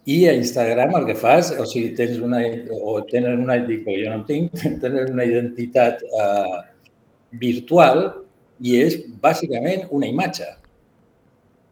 I 0.09 0.17
a 0.27 0.33
Instagram 0.35 0.95
el 0.99 1.05
que 1.07 1.15
fas, 1.15 1.53
o 1.55 1.65
sigui, 1.69 1.93
tens 1.95 2.19
una, 2.23 2.41
o 2.75 2.97
tenen 3.07 3.45
una, 3.45 3.59
dic, 3.63 3.87
jo 3.87 4.11
no 4.11 4.25
tinc, 4.27 4.55
tenen 4.83 5.13
una 5.15 5.27
identitat 5.27 6.03
eh, 6.03 6.59
virtual 7.39 8.03
i 8.59 8.75
és 8.81 8.99
bàsicament 9.23 9.87
una 9.95 10.09
imatge. 10.11 10.49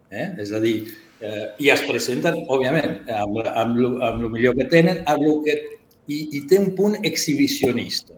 Eh? 0.07 0.29
És 0.39 0.53
a 0.55 0.63
dir, 0.63 0.77
eh, 1.21 1.45
i 1.63 1.69
es 1.73 1.83
presenten, 1.87 2.43
òbviament, 2.53 2.99
amb, 3.13 3.41
amb, 3.47 3.81
amb 4.07 4.25
el 4.25 4.31
millor 4.33 4.57
que 4.57 4.67
tenen, 4.71 5.03
amb 5.09 5.25
el 5.25 5.41
que, 5.45 5.57
i, 6.07 6.21
i 6.39 6.43
té 6.49 6.59
un 6.61 6.73
punt 6.77 6.97
exhibicionista. 7.07 8.15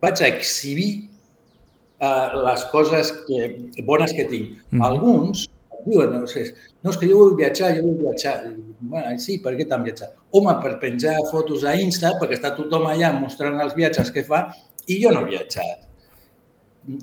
Vaig 0.00 0.22
a 0.22 0.30
exhibir 0.30 0.90
eh, 1.00 2.28
les 2.46 2.66
coses 2.72 3.12
que, 3.26 3.50
bones 3.88 4.14
que 4.16 4.28
tinc. 4.30 4.56
Mm. 4.70 4.86
Alguns 4.88 5.48
diuen, 5.84 6.12
no, 6.12 6.26
sé, 6.28 6.46
no, 6.84 6.92
és 6.92 6.98
que 7.00 7.08
jo 7.08 7.22
vull 7.22 7.36
viatjar, 7.38 7.74
jo 7.78 7.86
vull 7.86 8.00
viatjar. 8.02 8.38
Bueno, 8.80 9.14
sí, 9.20 9.38
per 9.44 9.54
què 9.56 9.68
t'han 9.68 9.86
viatjat? 9.86 10.16
Home, 10.36 10.56
per 10.64 10.74
penjar 10.82 11.18
fotos 11.30 11.64
a 11.64 11.76
Insta, 11.80 12.14
perquè 12.20 12.36
està 12.36 12.52
tothom 12.56 12.88
allà 12.90 13.14
mostrant 13.16 13.56
els 13.64 13.76
viatges 13.78 14.12
que 14.14 14.26
fa 14.26 14.48
i 14.86 15.00
jo 15.00 15.12
no 15.14 15.24
he 15.24 15.32
viatjat 15.34 15.86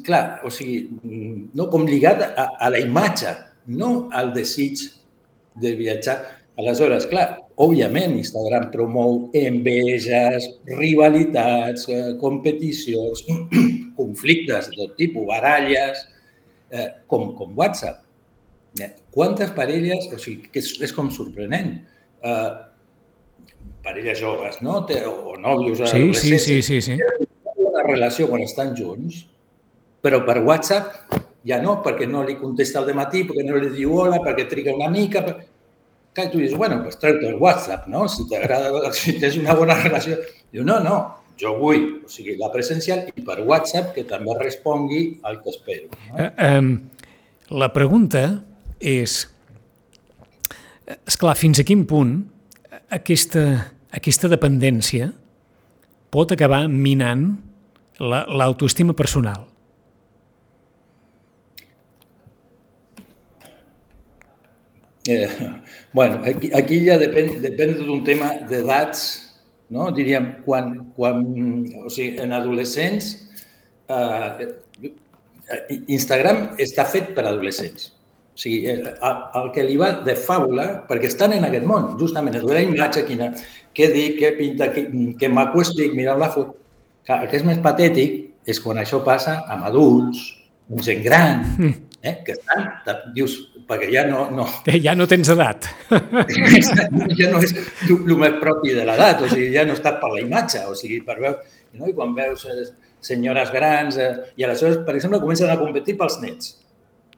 clar, 0.03 0.41
o 0.43 0.49
sigui, 0.49 0.87
no, 1.53 1.67
com 1.71 1.85
lligat 1.87 2.23
a, 2.25 2.47
a 2.59 2.69
la 2.73 2.81
imatge, 2.81 3.33
no 3.77 4.07
al 4.15 4.33
desig 4.35 4.87
de 5.61 5.73
viatjar. 5.77 6.17
Aleshores, 6.57 7.05
clar, 7.09 7.27
òbviament 7.61 8.15
Instagram 8.17 8.71
promou 8.73 9.27
enveges, 9.37 10.47
rivalitats, 10.71 11.85
eh, 11.93 12.15
competicions, 12.21 13.21
conflictes 13.99 14.71
de 14.71 14.79
tot 14.79 14.95
tipus, 14.97 15.27
baralles, 15.29 16.01
eh, 16.71 16.89
com, 17.05 17.29
com 17.37 17.53
WhatsApp. 17.57 18.01
Eh, 18.81 18.89
quantes 19.13 19.53
parelles, 19.57 20.09
o 20.13 20.17
sigui, 20.21 20.49
que 20.53 20.61
és, 20.63 20.71
és 20.85 20.93
com 20.93 21.11
sorprenent, 21.13 21.75
eh, 22.25 22.49
parelles 23.85 24.19
joves, 24.19 24.57
no? 24.65 24.81
o 24.81 25.37
nòvios, 25.37 25.85
sí, 25.89 26.09
sí, 26.13 26.39
sí, 26.39 26.61
sí, 26.61 26.81
sí. 26.81 26.97
una 27.55 27.85
relació 27.85 28.27
quan 28.31 28.41
estan 28.43 28.73
junts, 28.77 29.23
però 30.01 30.23
per 30.25 30.41
WhatsApp 30.41 31.13
ja 31.47 31.59
no, 31.63 31.77
perquè 31.83 32.07
no 32.09 32.23
li 32.27 32.35
contesta 32.39 32.81
al 32.81 32.89
matí, 32.97 33.23
perquè 33.27 33.45
no 33.47 33.59
li 33.61 33.71
diu 33.73 33.93
hola, 33.95 34.19
perquè 34.23 34.47
triga 34.49 34.75
una 34.75 34.89
mica. 34.91 35.23
Per... 35.23 35.37
Clar, 36.17 36.31
tu 36.33 36.41
dius, 36.41 36.57
bueno, 36.57 36.81
pues 36.83 36.97
treu 36.99 37.19
el 37.21 37.37
WhatsApp, 37.39 37.87
no? 37.87 38.07
Si 38.11 38.27
t'agrada, 38.29 38.91
si 38.97 39.15
tens 39.21 39.37
una 39.39 39.55
bona 39.57 39.77
relació. 39.79 40.19
Diu, 40.51 40.65
no, 40.67 40.79
no, 40.83 40.97
jo 41.39 41.53
vull, 41.59 41.87
o 42.03 42.11
sigui, 42.11 42.35
la 42.39 42.49
presencial 42.53 43.05
i 43.13 43.23
per 43.25 43.39
WhatsApp 43.45 43.93
que 43.95 44.05
també 44.09 44.35
respongui 44.39 45.01
al 45.27 45.41
que 45.43 45.53
espero. 45.53 45.91
No? 46.09 46.19
Eh, 46.19 46.31
eh, 46.49 47.51
la 47.57 47.69
pregunta 47.73 48.23
és, 48.79 49.19
és 50.97 51.19
clar, 51.19 51.37
fins 51.39 51.61
a 51.61 51.67
quin 51.67 51.85
punt 51.87 52.17
aquesta, 52.93 53.43
aquesta 53.93 54.29
dependència 54.31 55.11
pot 56.13 56.31
acabar 56.33 56.65
minant 56.71 57.29
l'autoestima 57.99 58.93
la, 58.93 58.97
personal. 58.97 59.45
Eh, 65.07 65.29
bueno, 65.93 66.21
aquí, 66.25 66.51
aquí 66.53 66.81
ja 66.85 66.97
depèn, 66.99 67.37
depèn 67.43 67.77
d'un 67.79 68.03
tema 68.03 68.33
d'edats, 68.49 69.03
no? 69.71 69.89
diríem, 69.95 70.33
quan, 70.45 70.73
quan, 70.97 71.23
o 71.79 71.91
sigui, 71.91 72.17
en 72.23 72.35
adolescents, 72.35 73.13
eh, 73.87 74.49
Instagram 75.87 76.59
està 76.59 76.85
fet 76.91 77.13
per 77.15 77.23
adolescents. 77.25 77.93
O 78.37 78.41
sigui, 78.41 78.67
el, 78.69 78.83
el 78.91 79.47
que 79.55 79.63
li 79.65 79.79
va 79.79 79.93
de 80.05 80.13
fàbula, 80.19 80.67
perquè 80.89 81.09
estan 81.09 81.33
en 81.37 81.47
aquest 81.47 81.65
món, 81.65 81.93
justament, 82.01 82.35
és 82.37 82.45
la 82.45 82.61
imatge, 82.67 83.07
quina, 83.07 83.31
què 83.73 83.89
dic, 83.93 84.19
què 84.19 84.33
pinta, 84.37 84.69
què, 84.75 84.85
què 85.17 85.31
maco 85.31 85.63
estic 85.63 85.95
mirant 85.97 86.19
la 86.21 86.29
foto. 86.35 86.59
Clar, 87.07 87.23
el 87.23 87.31
que 87.31 87.39
és 87.39 87.47
més 87.47 87.63
patètic 87.63 88.19
és 88.47 88.59
quan 88.59 88.77
això 88.81 88.99
passa 89.05 89.39
amb 89.47 89.65
adults, 89.71 90.19
amb 90.67 90.83
gent 90.83 91.01
gran, 91.05 91.45
mm. 91.55 91.86
Eh? 92.01 92.23
que 92.25 92.35
estan, 92.35 92.67
dius, 93.15 93.37
perquè 93.67 93.89
ja 93.91 94.05
no... 94.07 94.27
no 94.31 94.47
ja 94.87 94.95
no 94.95 95.07
tens 95.09 95.29
edat. 95.33 95.67
ja 95.89 97.31
no 97.31 97.41
és 97.43 97.55
el 97.87 98.13
més 98.19 98.37
propi 98.41 98.75
de 98.77 98.85
l'edat, 98.87 99.23
o 99.23 99.31
sigui, 99.31 99.49
ja 99.55 99.65
no 99.67 99.75
estàs 99.77 99.99
per 100.01 100.11
la 100.13 100.21
imatge, 100.23 100.63
o 100.67 100.75
sigui, 100.77 101.01
per 101.05 101.17
veure... 101.19 101.55
No? 101.77 101.85
I 101.89 101.93
quan 101.93 102.13
veus 102.15 102.45
eh, 102.49 102.63
senyores 103.03 103.51
grans, 103.53 103.97
eh, 104.01 104.13
i 104.39 104.45
aleshores, 104.45 104.79
per 104.87 104.95
exemple, 104.97 105.19
comencen 105.21 105.51
a 105.51 105.59
competir 105.59 105.97
pels 105.99 106.15
nets. 106.23 106.55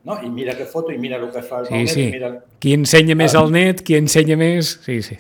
No? 0.04 0.18
I 0.24 0.32
mira 0.34 0.56
que 0.58 0.66
foto 0.68 0.92
i 0.92 0.98
mira 1.00 1.20
el 1.20 1.30
que 1.32 1.44
fa 1.46 1.62
el 1.64 1.70
sí, 1.70 1.76
net. 1.78 1.94
Sí. 1.94 2.06
Mira... 2.16 2.32
Qui 2.60 2.74
ensenya 2.76 3.16
més 3.20 3.36
al 3.40 3.52
net, 3.54 3.84
qui 3.86 3.96
ensenya 4.00 4.36
més... 4.40 4.74
Sí, 4.84 5.00
sí. 5.06 5.20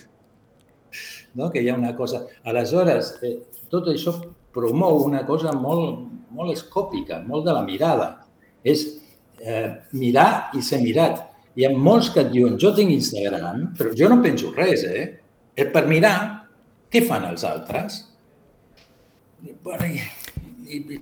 No? 1.37 1.51
Que 1.53 1.63
hi 1.63 1.69
ha 1.69 1.77
una 1.77 1.93
cosa... 1.95 2.25
Aleshores, 2.49 3.13
eh, 3.23 3.37
tot 3.71 3.87
això 3.93 4.17
promou 4.55 5.05
una 5.05 5.21
cosa 5.27 5.53
molt, 5.55 6.07
molt 6.35 6.55
escòpica, 6.55 7.21
molt 7.27 7.45
de 7.47 7.55
la 7.55 7.63
mirada. 7.67 8.09
És 8.65 8.98
eh, 9.41 9.69
mirar 9.99 10.51
i 10.55 10.63
ser 10.65 10.81
mirat. 10.83 11.25
Hi 11.57 11.65
ha 11.67 11.71
molts 11.75 12.11
que 12.13 12.23
et 12.23 12.31
diuen, 12.31 12.57
jo 12.61 12.71
tinc 12.75 12.93
Instagram, 12.93 13.71
però 13.77 13.91
jo 13.97 14.09
no 14.11 14.19
penso 14.23 14.53
res, 14.55 14.85
eh? 14.85 15.07
És 15.59 15.71
per 15.73 15.85
mirar 15.89 16.15
què 16.91 17.03
fan 17.07 17.25
els 17.29 17.43
altres. 17.47 17.99
I, 19.43 19.55
bueno, 19.63 19.87
i, 19.87 19.99
i, 20.69 20.79
i, 20.95 21.01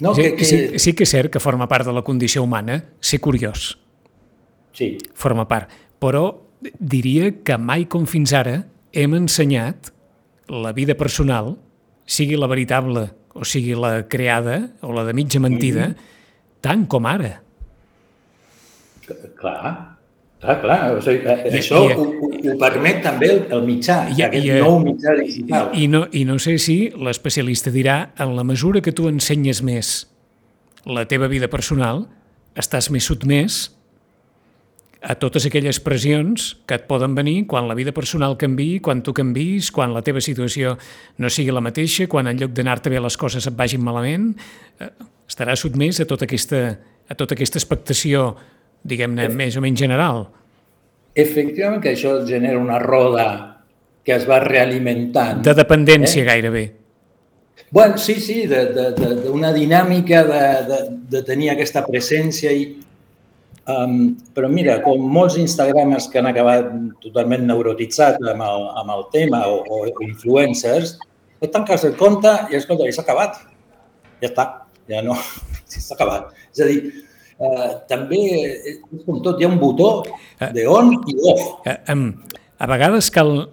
no, 0.00 0.14
sí, 0.14 0.22
que, 0.22 0.34
que... 0.36 0.44
Sí, 0.48 0.60
sí 0.82 0.94
que 0.96 1.06
és 1.06 1.14
cert 1.14 1.32
que 1.32 1.42
forma 1.42 1.68
part 1.70 1.86
de 1.88 1.94
la 1.94 2.04
condició 2.06 2.44
humana 2.44 2.80
ser 3.00 3.20
curiós. 3.24 3.74
Sí. 4.74 4.96
Forma 5.14 5.46
part. 5.48 5.70
Però 6.02 6.26
diria 6.80 7.30
que 7.44 7.58
mai 7.60 7.86
com 7.90 8.08
fins 8.10 8.34
ara 8.36 8.62
hem 8.94 9.14
ensenyat 9.16 9.92
la 10.50 10.74
vida 10.76 10.96
personal, 10.98 11.54
sigui 12.04 12.36
la 12.36 12.50
veritable 12.50 13.08
o 13.34 13.46
sigui 13.48 13.74
la 13.78 14.04
creada 14.08 14.76
o 14.84 14.92
la 14.94 15.04
de 15.04 15.14
mitja 15.14 15.40
mentida, 15.40 15.88
mm 15.88 15.92
-hmm. 15.92 16.60
tant 16.60 16.86
com 16.86 17.06
ara. 17.06 17.43
Clar, 19.04 19.72
clar, 20.40 20.56
clar. 20.62 20.78
O 20.96 21.02
sigui, 21.04 21.22
I, 21.24 21.52
això 21.60 21.82
i, 21.84 21.94
ho, 21.96 22.08
ho, 22.22 22.56
permet 22.60 23.02
també 23.04 23.30
el, 23.34 23.44
el 23.54 23.62
mitjà, 23.68 24.00
i, 24.12 24.24
aquest 24.26 24.48
i, 24.48 24.56
nou 24.64 24.80
mitjà 24.84 25.14
digital. 25.20 25.70
I, 25.72 25.84
i, 25.84 25.92
no, 25.92 26.04
I 26.12 26.24
no 26.28 26.38
sé 26.42 26.56
si 26.62 26.78
l'especialista 26.96 27.72
dirà, 27.74 28.00
en 28.20 28.34
la 28.38 28.44
mesura 28.46 28.82
que 28.84 28.94
tu 28.96 29.08
ensenyes 29.10 29.62
més 29.66 29.94
la 30.84 31.06
teva 31.08 31.30
vida 31.32 31.48
personal, 31.52 32.04
estàs 32.60 32.90
més 32.92 33.06
sotmès 33.08 33.64
a 35.04 35.14
totes 35.20 35.44
aquelles 35.44 35.78
pressions 35.84 36.54
que 36.64 36.78
et 36.78 36.86
poden 36.88 37.12
venir 37.16 37.44
quan 37.48 37.68
la 37.68 37.76
vida 37.76 37.92
personal 37.92 38.38
canvi, 38.40 38.78
quan 38.80 39.02
tu 39.04 39.12
canvis, 39.12 39.68
quan 39.74 39.92
la 39.92 40.00
teva 40.04 40.22
situació 40.24 40.78
no 41.20 41.28
sigui 41.28 41.52
la 41.52 41.62
mateixa, 41.64 42.08
quan 42.08 42.30
en 42.30 42.40
lloc 42.40 42.54
d'anar-te 42.56 42.92
bé 42.92 43.02
les 43.04 43.18
coses 43.20 43.44
et 43.44 43.56
vagin 43.56 43.84
malament, 43.84 44.30
eh, 44.80 44.88
estaràs 45.28 45.60
sotmès 45.60 46.00
a 46.00 46.08
tota 46.08 46.24
aquesta, 46.24 46.62
a 47.08 47.14
tota 47.20 47.36
aquesta 47.36 47.60
expectació 47.60 48.30
diguem-ne, 48.84 49.28
més 49.32 49.56
o 49.56 49.64
menys 49.64 49.80
general. 49.80 50.26
Efectivament 51.14 51.82
que 51.82 51.94
això 51.94 52.18
genera 52.26 52.60
una 52.60 52.78
roda 52.82 53.26
que 54.04 54.14
es 54.14 54.26
va 54.28 54.40
realimentant. 54.44 55.42
De 55.44 55.54
dependència, 55.56 56.22
eh? 56.22 56.26
gairebé. 56.28 56.64
Bueno, 57.74 57.98
sí, 57.98 58.18
sí, 58.22 58.44
d'una 58.46 59.52
dinàmica 59.54 60.24
de, 60.26 60.42
de, 60.68 60.80
de 61.10 61.22
tenir 61.26 61.52
aquesta 61.54 61.82
presència 61.86 62.52
i, 62.52 62.66
Um, 63.64 64.18
però 64.36 64.44
mira, 64.52 64.74
com 64.84 65.00
molts 65.08 65.38
Instagramers 65.40 66.10
que 66.12 66.18
han 66.20 66.26
acabat 66.28 66.66
totalment 67.00 67.46
neurotitzats 67.48 68.20
amb 68.20 68.44
el, 68.44 68.66
amb 68.82 68.92
el 68.92 69.06
tema 69.14 69.40
o, 69.48 69.62
o 69.64 69.78
influencers, 70.04 70.98
et 71.40 71.48
tanques 71.52 71.86
el 71.88 71.94
compte 71.96 72.28
i 72.52 72.58
escolta, 72.58 72.84
ja 72.84 72.92
s'ha 72.92 73.04
acabat. 73.06 73.38
Ja 74.20 74.28
està, 74.28 74.44
ja 74.92 75.00
no, 75.06 75.16
s'ha 75.72 75.96
acabat. 75.96 76.34
És 76.52 76.60
a 76.60 76.68
dir, 76.68 76.92
eh, 77.40 77.70
també 77.90 78.20
és 78.72 78.80
com 79.04 79.20
tot, 79.24 79.38
hi 79.40 79.46
ha 79.46 79.52
un 79.52 79.60
botó 79.60 80.04
de 80.40 80.66
on 80.70 80.92
i 80.94 81.16
off. 81.30 81.46
Eh, 81.68 81.78
a 82.58 82.70
vegades 82.70 83.10
cal... 83.14 83.48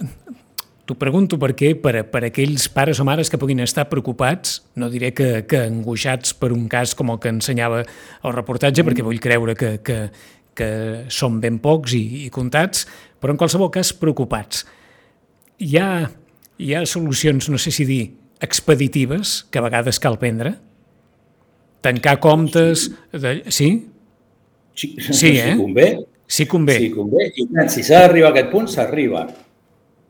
T'ho 0.82 0.96
pregunto 1.00 1.38
perquè 1.40 1.70
per, 1.80 2.02
per 2.12 2.24
aquells 2.28 2.66
pares 2.74 3.00
o 3.00 3.06
mares 3.08 3.30
que 3.32 3.38
puguin 3.40 3.62
estar 3.64 3.86
preocupats, 3.88 4.58
no 4.76 4.90
diré 4.92 5.12
que, 5.16 5.46
que 5.48 5.62
angoixats 5.70 6.34
per 6.36 6.50
un 6.52 6.66
cas 6.68 6.96
com 6.98 7.14
el 7.14 7.20
que 7.22 7.30
ensenyava 7.32 7.84
el 7.86 8.34
reportatge, 8.34 8.82
mm. 8.82 8.90
perquè 8.90 9.06
vull 9.06 9.22
creure 9.24 9.56
que, 9.56 9.70
que, 9.86 10.00
que 10.58 10.70
són 11.14 11.38
ben 11.40 11.62
pocs 11.64 11.94
i, 11.96 12.02
i 12.26 12.32
comptats, 12.34 12.88
però 13.22 13.32
en 13.32 13.40
qualsevol 13.40 13.72
cas 13.72 13.94
preocupats. 13.96 14.66
Hi 15.62 15.78
ha, 15.80 15.88
hi 16.60 16.74
ha 16.76 16.84
solucions, 16.90 17.48
no 17.54 17.62
sé 17.62 17.72
si 17.72 17.86
dir, 17.88 18.02
expeditives 18.42 19.46
que 19.54 19.62
a 19.62 19.66
vegades 19.70 20.02
cal 20.02 20.18
prendre? 20.20 20.58
Tancar 21.82 22.20
comptes... 22.24 22.90
De... 23.12 23.42
Sí? 23.50 23.72
Sí, 24.76 24.96
sí 25.00 25.36
eh? 25.38 25.52
Si 25.54 25.58
convé. 25.58 25.88
Sí 26.28 26.48
convé. 26.48 26.78
Sí 26.80 26.92
convé. 26.96 27.28
I 27.36 27.48
si 27.74 27.84
s'ha 27.84 28.06
d'arribar 28.06 28.32
a 28.32 28.36
aquest 28.36 28.52
punt, 28.54 28.70
s'arriba. 28.72 29.26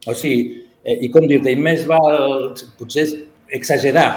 O 0.06 0.16
sigui, 0.18 0.62
eh, 0.84 1.00
i 1.08 1.10
com 1.14 1.28
dir-te, 1.30 1.56
més 1.58 1.86
val 1.90 2.54
potser 2.80 3.08
exagerar 3.52 4.08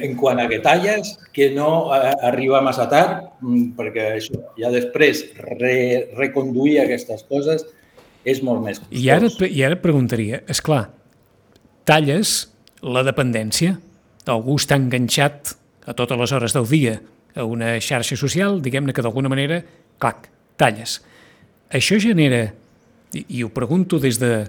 en 0.00 0.16
quant 0.18 0.40
a 0.42 0.48
detalles 0.50 1.14
que 1.34 1.50
no 1.54 1.94
eh, 1.94 2.12
arribar 2.26 2.62
massa 2.64 2.86
tard, 2.90 3.22
mm, 3.40 3.74
perquè 3.78 4.08
això, 4.18 4.40
ja 4.58 4.70
després 4.74 5.24
re, 5.60 5.76
reconduir 6.18 6.80
aquestes 6.82 7.24
coses 7.30 7.64
és 8.24 8.42
molt 8.42 8.64
més 8.64 8.80
costós. 8.80 9.00
I 9.00 9.10
ara, 9.12 9.30
I 9.46 9.66
ara 9.66 9.78
et 9.78 9.84
preguntaria, 9.84 10.42
és 10.50 10.62
clar, 10.64 10.88
talles 11.88 12.34
la 12.84 13.04
dependència, 13.06 13.76
algú 14.30 14.56
està 14.60 14.78
enganxat 14.80 15.54
a 15.84 15.94
totes 15.94 16.18
les 16.18 16.32
hores 16.32 16.54
del 16.56 16.68
dia 16.68 16.98
a 17.34 17.44
una 17.44 17.74
xarxa 17.82 18.16
social, 18.16 18.60
diguem-ne 18.62 18.94
que 18.94 19.02
d'alguna 19.02 19.30
manera, 19.32 19.60
clac, 19.98 20.28
talles. 20.60 21.00
Això 21.74 21.98
genera, 22.00 22.46
i, 23.12 23.24
i 23.38 23.42
ho 23.42 23.50
pregunto 23.54 23.98
des 24.02 24.20
de, 24.22 24.44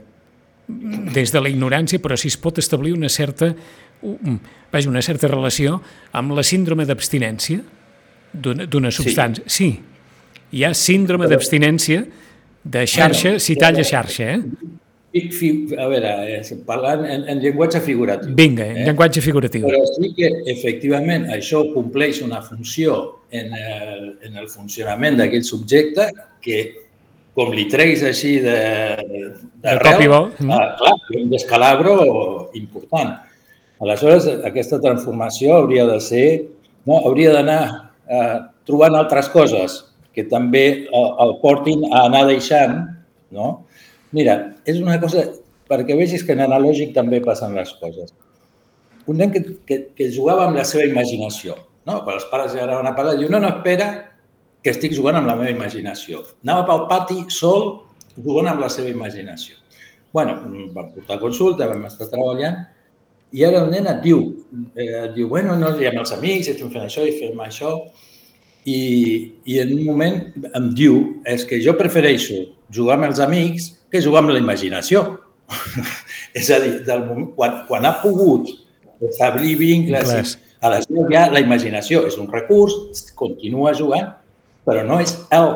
des 0.67 1.33
de 1.33 1.41
la 1.41 1.49
ignorància, 1.49 1.99
però 2.01 2.17
si 2.17 2.29
es 2.31 2.37
pot 2.37 2.61
establir 2.61 2.93
una 2.93 3.09
certa, 3.09 3.51
vaja, 4.01 4.89
una 4.89 5.01
certa 5.05 5.29
relació 5.31 5.79
amb 6.13 6.37
la 6.37 6.45
síndrome 6.45 6.85
d'abstinència 6.85 7.63
d'una 8.35 8.91
substància. 8.91 9.45
Sí. 9.47 9.71
sí, 9.71 10.55
hi 10.55 10.65
ha 10.65 10.73
síndrome 10.77 11.27
d'abstinència 11.31 12.05
de 12.65 12.87
xarxa, 12.89 13.37
si 13.39 13.55
talla 13.59 13.85
xarxa, 13.85 14.33
eh? 14.35 14.81
A 15.15 15.85
veure, 15.87 16.09
eh, 16.27 16.55
parlant 16.67 17.05
en, 17.07 17.21
en 17.31 17.39
llenguatge 17.39 17.79
figuratiu. 17.79 18.33
Vinga, 18.35 18.65
en 18.67 18.81
eh? 18.81 18.87
llenguatge 18.89 19.21
figuratiu. 19.23 19.63
Però 19.63 19.83
sí 19.93 20.09
que, 20.17 20.31
efectivament, 20.51 21.29
això 21.31 21.61
compleix 21.71 22.19
una 22.25 22.41
funció 22.43 22.97
en 23.31 23.53
el, 23.55 24.09
en 24.27 24.35
el 24.41 24.49
funcionament 24.51 25.15
d'aquell 25.21 25.45
subjecte 25.47 26.09
que, 26.43 26.65
com 27.35 27.51
li 27.55 27.65
treguis 27.71 28.03
així 28.07 28.37
de, 28.43 28.57
de 29.63 29.77
cop 29.83 30.03
i 30.03 30.11
vol. 30.11 30.29
Mm. 30.39 30.51
Ah, 30.55 30.75
clar, 30.79 30.93
un 31.19 31.31
descalabro 31.31 31.95
important. 32.59 33.15
Aleshores, 33.83 34.27
aquesta 34.47 34.79
transformació 34.83 35.57
hauria 35.61 35.87
de 35.89 35.99
ser, 36.03 36.27
no, 36.87 37.01
hauria 37.07 37.33
d'anar 37.35 37.61
eh, 38.07 38.37
trobant 38.67 38.95
altres 38.95 39.27
coses 39.31 39.81
que 40.15 40.23
també 40.31 40.65
el, 40.87 41.07
el 41.23 41.35
portin 41.41 41.83
a 41.91 42.05
anar 42.07 42.23
deixant, 42.29 42.81
no? 43.35 43.49
Mira, 44.15 44.35
és 44.69 44.79
una 44.79 44.95
cosa, 45.01 45.25
perquè 45.69 45.97
vegis 45.97 46.23
que 46.23 46.35
en 46.35 46.45
analògic 46.45 46.93
també 46.95 47.19
passen 47.23 47.55
les 47.57 47.73
coses. 47.81 48.13
Un 49.11 49.19
nen 49.21 49.33
que, 49.33 49.41
que, 49.67 49.79
que 49.97 50.11
jugava 50.13 50.47
amb 50.47 50.57
la 50.57 50.65
seva 50.65 50.85
imaginació, 50.87 51.57
no? 51.85 51.99
Quan 52.05 52.15
els 52.17 52.27
pares 52.31 52.55
ja 52.55 52.63
anaven 52.65 52.89
a 52.89 52.95
parlar, 52.97 53.17
diu, 53.19 53.29
no, 53.29 53.41
no, 53.43 53.51
espera, 53.57 53.89
que 54.63 54.73
estic 54.73 54.95
jugant 54.97 55.19
amb 55.19 55.29
la 55.29 55.35
meva 55.37 55.51
imaginació. 55.53 56.23
Anava 56.45 56.63
pel 56.69 56.87
pati 56.89 57.19
sol, 57.33 57.67
jugant 58.15 58.49
amb 58.53 58.63
la 58.65 58.71
seva 58.71 58.89
imaginació. 58.89 59.59
bueno, 60.15 60.37
vam 60.71 60.93
portar 60.93 61.17
consulta, 61.19 61.65
vam 61.67 61.81
estar 61.89 62.05
treballant, 62.07 62.61
i 63.35 63.41
ara 63.43 63.65
el 63.65 63.71
nen 63.73 63.89
et 63.91 63.97
diu, 63.99 64.21
eh, 64.71 64.85
et 65.01 65.11
diu, 65.11 65.27
bueno, 65.27 65.57
no, 65.59 65.73
hi 65.75 65.89
ha 65.89 65.91
els 65.91 66.13
amics, 66.15 66.47
estem 66.53 66.69
fent 66.71 66.85
això 66.85 67.03
i 67.03 67.17
fem 67.19 67.41
això, 67.43 67.73
i, 68.63 68.77
i 69.43 69.59
en 69.59 69.73
un 69.75 69.81
moment 69.89 70.21
em 70.55 70.69
diu, 70.77 71.01
és 71.27 71.43
que 71.49 71.59
jo 71.59 71.75
prefereixo 71.75 72.45
jugar 72.71 72.95
amb 72.95 73.09
els 73.09 73.19
amics 73.19 73.73
que 73.95 74.03
jugar 74.03 74.23
amb 74.23 74.35
la 74.35 74.41
imaginació. 74.41 75.05
és 76.39 76.49
a 76.51 76.59
dir, 76.61 76.79
del 76.85 77.05
moment, 77.05 77.29
quan, 77.37 77.61
quan 77.69 77.87
ha 77.87 77.95
pogut 78.01 78.49
establir 79.05 79.55
vincles, 79.59 80.09
Clar. 80.09 80.23
aleshores 80.69 81.11
ja 81.13 81.25
la 81.33 81.41
imaginació 81.43 82.05
és 82.09 82.17
un 82.21 82.29
recurs, 82.31 82.75
continua 83.17 83.75
jugant, 83.77 84.11
però 84.65 84.83
no 84.87 84.99
és 85.03 85.13
el 85.35 85.51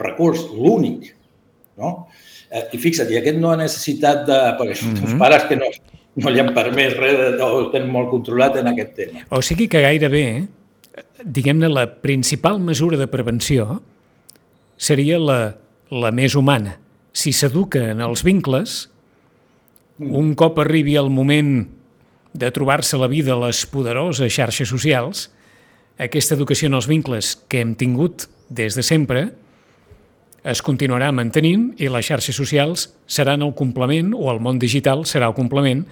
recurs, 0.00 0.44
l'únic. 0.54 1.12
No? 1.76 2.06
Eh, 2.50 2.64
I 2.72 2.80
fixa't, 2.80 3.10
i 3.12 3.18
aquest 3.20 3.40
no 3.40 3.52
ha 3.52 3.58
necessitat 3.60 4.24
de... 4.28 4.38
Perquè 4.60 4.76
mm 4.76 4.94
-hmm. 4.94 5.04
els 5.10 5.18
pares 5.20 5.44
que 5.48 5.56
no, 5.56 5.70
no 6.22 6.30
li 6.30 6.40
han 6.40 6.54
permès 6.54 6.96
res, 6.96 7.40
o 7.40 7.58
el 7.60 7.70
tenen 7.72 7.90
molt 7.90 8.10
controlat 8.10 8.56
en 8.56 8.68
aquest 8.68 8.94
tema. 8.94 9.26
O 9.30 9.42
sigui 9.42 9.68
que 9.68 9.82
gairebé, 9.82 10.46
diguem-ne, 11.24 11.68
la 11.68 11.86
principal 12.00 12.60
mesura 12.60 12.96
de 12.96 13.06
prevenció 13.06 13.82
seria 14.76 15.18
la, 15.18 15.56
la 15.90 16.12
més 16.12 16.34
humana, 16.34 16.78
si 17.16 17.32
s'educa 17.32 17.80
en 17.94 18.02
els 18.04 18.20
vincles, 18.26 18.76
un 19.98 20.34
cop 20.36 20.58
arribi 20.60 20.98
el 21.00 21.08
moment 21.08 21.64
de 22.36 22.50
trobar-se 22.52 22.98
la 23.00 23.08
vida 23.08 23.32
a 23.32 23.40
les 23.46 23.62
poderoses 23.72 24.34
xarxes 24.34 24.68
socials, 24.68 25.30
aquesta 25.96 26.36
educació 26.36 26.68
en 26.68 26.76
els 26.76 26.88
vincles 26.90 27.32
que 27.48 27.62
hem 27.64 27.72
tingut 27.80 28.26
des 28.52 28.76
de 28.76 28.84
sempre, 28.84 29.30
es 30.46 30.60
continuarà 30.62 31.08
mantenint 31.16 31.70
i 31.80 31.88
les 31.90 32.06
xarxes 32.06 32.36
socials 32.36 32.90
seran 33.08 33.42
el 33.42 33.54
complement, 33.56 34.12
o 34.12 34.28
el 34.30 34.42
món 34.44 34.60
digital 34.60 35.06
serà 35.08 35.32
el 35.32 35.38
complement, 35.38 35.86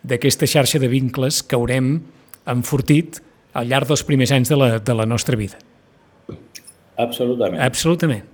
d'aquesta 0.00 0.48
xarxa 0.48 0.80
de 0.80 0.88
vincles 0.88 1.42
que 1.44 1.60
haurem 1.60 1.98
enfortit 2.48 3.20
al 3.52 3.68
llarg 3.68 3.92
dels 3.92 4.06
primers 4.08 4.32
anys 4.32 4.48
de 4.48 4.56
la, 4.56 4.70
de 4.80 4.96
la 4.96 5.04
nostra 5.04 5.36
vida. 5.36 5.60
Absolutament. 6.96 7.60
Absolutament. 7.60 8.24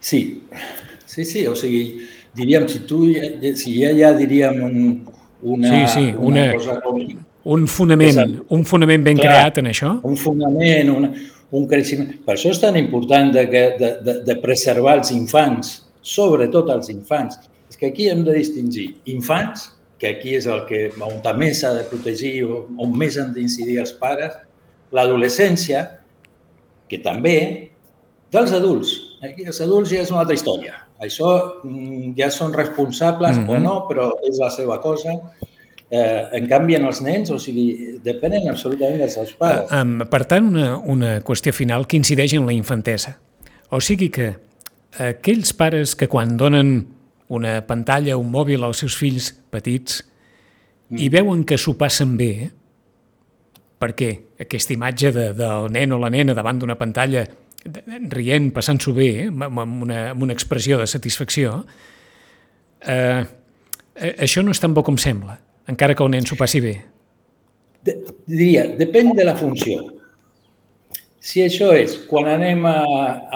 Sí, 0.00 0.42
sí, 1.10 1.24
sí, 1.26 1.46
o 1.50 1.56
sigui, 1.58 2.06
diríem, 2.38 2.68
si 2.70 2.84
tu, 2.86 3.02
si 3.58 3.74
ja, 3.80 3.90
ja 3.96 4.12
diríem 4.14 4.62
un, 4.62 4.78
una, 5.42 5.72
sí, 5.72 5.82
sí, 5.94 6.14
una, 6.14 6.46
una 6.46 6.54
cosa 6.54 6.78
com... 6.84 7.02
Un 7.50 7.66
fonament, 7.72 8.18
el, 8.20 8.32
un 8.52 8.64
fonament 8.68 9.04
ben 9.04 9.16
clar, 9.16 9.30
creat 9.32 9.58
en 9.62 9.70
això. 9.70 9.94
Un 10.06 10.16
fonament, 10.20 10.90
una, 10.92 11.08
un 11.56 11.64
creixement. 11.70 12.10
Per 12.26 12.34
això 12.36 12.52
és 12.52 12.60
tan 12.62 12.76
important 12.78 13.32
de, 13.34 13.46
de, 13.48 13.62
de, 14.04 14.16
de 14.26 14.36
preservar 14.42 14.98
els 15.00 15.10
infants, 15.14 15.78
sobretot 16.04 16.68
els 16.74 16.92
infants. 16.92 17.40
És 17.72 17.80
que 17.80 17.88
aquí 17.88 18.10
hem 18.12 18.22
de 18.26 18.36
distingir 18.36 18.90
infants, 19.10 19.70
que 20.00 20.12
aquí 20.12 20.36
és 20.36 20.46
el 20.48 20.66
que 20.68 20.82
on 21.00 21.18
més 21.40 21.64
s'ha 21.64 21.72
de 21.78 21.86
protegir, 21.88 22.44
on 22.44 22.92
més 22.96 23.16
han 23.20 23.32
d'incidir 23.34 23.80
els 23.82 23.94
pares, 23.96 24.36
l'adolescència, 24.92 25.86
que 26.90 27.00
també, 27.00 27.38
dels 28.32 28.52
adults. 28.56 28.94
Aquí 29.24 29.48
els 29.48 29.60
adults 29.64 29.92
ja 29.92 30.04
és 30.04 30.12
una 30.12 30.24
altra 30.24 30.36
història. 30.36 30.76
Això 31.00 31.60
mm, 31.64 32.12
ja 32.18 32.30
són 32.30 32.52
responsables 32.52 33.36
mm 33.36 33.44
-hmm. 33.44 33.50
o 33.50 33.54
mhm. 33.54 33.62
no, 33.62 33.86
però 33.88 34.12
és 34.28 34.38
la 34.38 34.50
seva 34.50 34.80
cosa 34.80 35.16
Eh, 35.92 36.28
en 36.38 36.46
canvi, 36.46 36.76
en 36.78 36.84
els 36.86 37.00
nens, 37.02 37.32
o 37.34 37.36
sigui, 37.42 37.96
depenen 38.04 38.44
absolutament 38.46 39.00
dels 39.02 39.16
seus 39.16 39.32
pares. 39.34 39.72
Um, 39.74 40.04
per 40.06 40.20
tant, 40.30 40.46
una, 40.46 40.76
una 40.78 41.16
qüestió 41.26 41.50
final 41.50 41.88
que 41.90 41.98
incideix 41.98 42.36
en 42.38 42.46
la 42.46 42.54
infantesa. 42.54 43.16
O 43.74 43.80
sigui 43.82 44.06
que 44.14 44.28
aquells 45.02 45.50
pares 45.58 45.96
que 45.98 46.06
quan 46.06 46.36
donen 46.38 46.70
una 47.34 47.56
pantalla, 47.66 48.14
un 48.20 48.30
mòbil 48.30 48.62
als 48.66 48.84
seus 48.84 48.94
fills 49.00 49.32
petits 49.50 49.98
mm. 50.92 51.02
i 51.02 51.10
veuen 51.10 51.42
que 51.42 51.58
s'ho 51.58 51.74
passen 51.78 52.14
bé, 52.20 52.30
perquè 53.82 54.12
aquesta 54.46 54.76
imatge 54.76 55.10
de, 55.16 55.26
del 55.34 55.72
nen 55.74 55.96
o 55.96 55.98
la 55.98 56.12
nena 56.14 56.38
davant 56.38 56.62
d'una 56.62 56.78
pantalla 56.78 57.26
rient, 58.10 58.50
passant-s'ho 58.56 58.94
bé, 58.96 59.10
eh, 59.26 59.28
amb, 59.28 59.82
una, 59.84 60.10
amb 60.14 60.24
una 60.24 60.36
expressió 60.36 60.78
de 60.80 60.88
satisfacció, 60.88 61.60
eh, 62.86 63.22
això 64.16 64.42
no 64.42 64.54
és 64.54 64.60
tan 64.62 64.74
bo 64.74 64.82
com 64.86 64.96
sembla 64.98 65.38
encara 65.70 65.94
que 65.94 66.04
el 66.04 66.12
nen 66.14 66.26
s'ho 66.26 66.38
passi 66.38 66.60
bé? 66.64 66.74
De, 67.86 67.96
diria, 68.28 68.66
depèn 68.80 69.14
de 69.16 69.26
la 69.26 69.36
funció. 69.38 69.80
Si 71.20 71.42
això 71.44 71.70
és 71.76 71.96
quan 72.08 72.28
anem 72.32 72.64
a, 72.68 72.76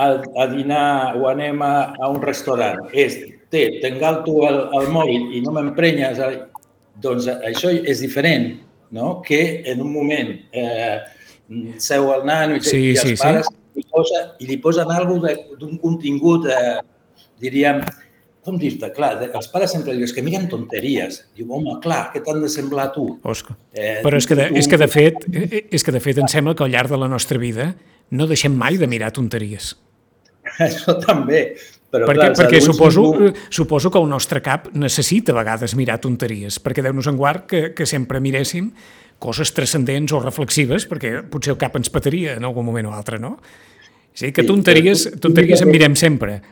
a, 0.04 0.06
a 0.40 0.46
dinar 0.52 1.16
o 1.20 1.28
anem 1.28 1.60
a, 1.64 1.74
a 2.00 2.10
un 2.12 2.20
restaurant, 2.24 2.80
és, 2.96 3.18
té, 3.52 3.66
t'engalto 3.82 4.38
el, 4.48 4.60
el 4.80 4.88
mòbil 4.92 5.34
i 5.36 5.42
no 5.44 5.52
m'emprenyes, 5.56 6.22
doncs 7.04 7.28
això 7.34 7.72
és 7.74 8.00
diferent 8.00 8.54
no? 8.94 9.18
que 9.26 9.42
en 9.68 9.82
un 9.84 9.92
moment 9.92 10.32
eh, 10.54 10.96
seu 11.82 12.08
el 12.14 12.24
nano 12.28 12.56
i, 12.56 12.64
sí, 12.64 12.80
i 12.80 12.94
els 12.94 13.04
sí, 13.04 13.18
pares 13.20 13.50
sí. 13.50 13.56
Li 13.74 13.84
posa, 13.90 14.24
i 14.38 14.48
li 14.48 14.56
posen 14.62 14.90
alguna 14.94 15.34
d'un 15.58 15.78
contingut, 15.82 16.46
eh, 16.46 16.78
diríem, 17.42 17.80
com 18.44 18.58
dir-te, 18.60 18.90
clar, 18.92 19.14
els 19.24 19.48
pares 19.48 19.72
sempre 19.72 19.94
diuen 19.96 20.12
que 20.14 20.22
miren 20.24 20.44
tonteries. 20.52 21.22
Diu, 21.36 21.48
home, 21.56 21.78
clar, 21.84 22.10
què 22.12 22.20
t'han 22.24 22.42
de 22.44 22.50
semblar 22.52 22.90
a 22.90 22.92
tu? 22.94 23.06
Oscar. 23.24 23.56
Eh, 23.72 24.02
Però 24.04 24.20
és 24.20 24.28
que, 24.28 24.36
de, 24.38 24.50
tu... 24.50 24.58
és, 24.60 24.68
que 24.68 24.78
de 24.80 24.88
fet, 24.92 25.24
eh, 25.32 25.62
és 25.72 25.86
que 25.86 25.94
de 25.94 26.02
fet 26.04 26.20
em 26.20 26.28
sembla 26.30 26.54
que 26.54 26.66
al 26.66 26.74
llarg 26.74 26.92
de 26.92 27.00
la 27.00 27.08
nostra 27.08 27.40
vida 27.40 27.72
no 28.12 28.28
deixem 28.30 28.52
mai 28.54 28.76
de 28.78 28.88
mirar 28.90 29.14
tonteries. 29.16 29.72
Això 30.68 30.98
també. 31.00 31.46
Però, 31.94 32.08
perquè, 32.10 32.26
clar, 32.26 32.36
perquè 32.40 32.60
suposo, 32.64 33.06
ningú... 33.06 33.30
Eh, 33.30 33.46
suposo 33.54 33.92
que 33.94 34.02
el 34.02 34.10
nostre 34.10 34.42
cap 34.44 34.68
necessita 34.74 35.32
a 35.34 35.38
vegades 35.38 35.76
mirar 35.78 36.00
tonteries, 36.02 36.58
perquè 36.62 36.82
deu-nos 36.84 37.08
en 37.10 37.20
guard 37.20 37.46
que, 37.50 37.62
que 37.76 37.86
sempre 37.86 38.22
miréssim 38.24 38.72
coses 39.22 39.54
transcendents 39.54 40.12
o 40.12 40.20
reflexives, 40.20 40.88
perquè 40.90 41.20
potser 41.30 41.54
el 41.54 41.60
cap 41.60 41.78
ens 41.78 41.92
petaria 41.94 42.34
en 42.40 42.44
algun 42.44 42.66
moment 42.66 42.90
o 42.90 42.96
altre, 42.96 43.20
no? 43.22 43.36
És 44.14 44.24
a 44.24 44.26
dir, 44.26 44.34
que 44.34 44.44
tonteries, 44.46 45.06
tonteries 45.22 45.62
en 45.64 45.70
mirem 45.70 45.94
sempre, 45.98 46.42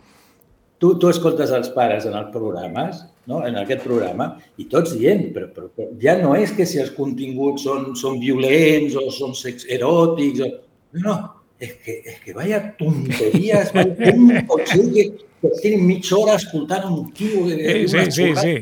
tu, 0.83 0.97
tu 0.99 1.07
escoltes 1.13 1.53
els 1.55 1.71
pares 1.77 2.09
en 2.11 2.17
els 2.19 2.31
programes, 2.35 3.05
no? 3.31 3.45
en 3.47 3.55
aquest 3.61 3.85
programa, 3.87 4.33
i 4.59 4.67
tots 4.71 4.97
dient, 4.99 5.29
però, 5.35 5.47
però, 5.55 5.69
però 5.77 5.93
ja 6.03 6.17
no 6.19 6.33
és 6.35 6.51
que 6.57 6.67
si 6.67 6.81
els 6.83 6.91
continguts 6.97 7.69
són, 7.69 7.93
són 7.99 8.19
violents 8.23 8.97
o 8.99 9.07
són 9.15 9.37
sex 9.39 9.69
eròtics, 9.71 10.43
o... 10.43 10.51
no, 10.99 11.05
no, 11.07 11.17
és 11.63 11.75
que, 11.85 11.97
és 12.13 12.21
que 12.25 12.35
vaya 12.37 12.61
tonteries, 12.79 13.73
com 13.75 14.31
pot 14.51 14.63
ser 14.71 14.87
que, 14.93 15.05
que 15.41 15.51
estiguin 15.53 15.85
mitja 15.89 16.17
hora 16.19 16.39
escoltant 16.41 16.89
un 16.91 17.11
tio 17.17 17.45
que... 17.49 17.59
Sí, 17.89 17.89
sí, 17.93 18.07
sí, 18.19 18.31
sí. 18.41 18.55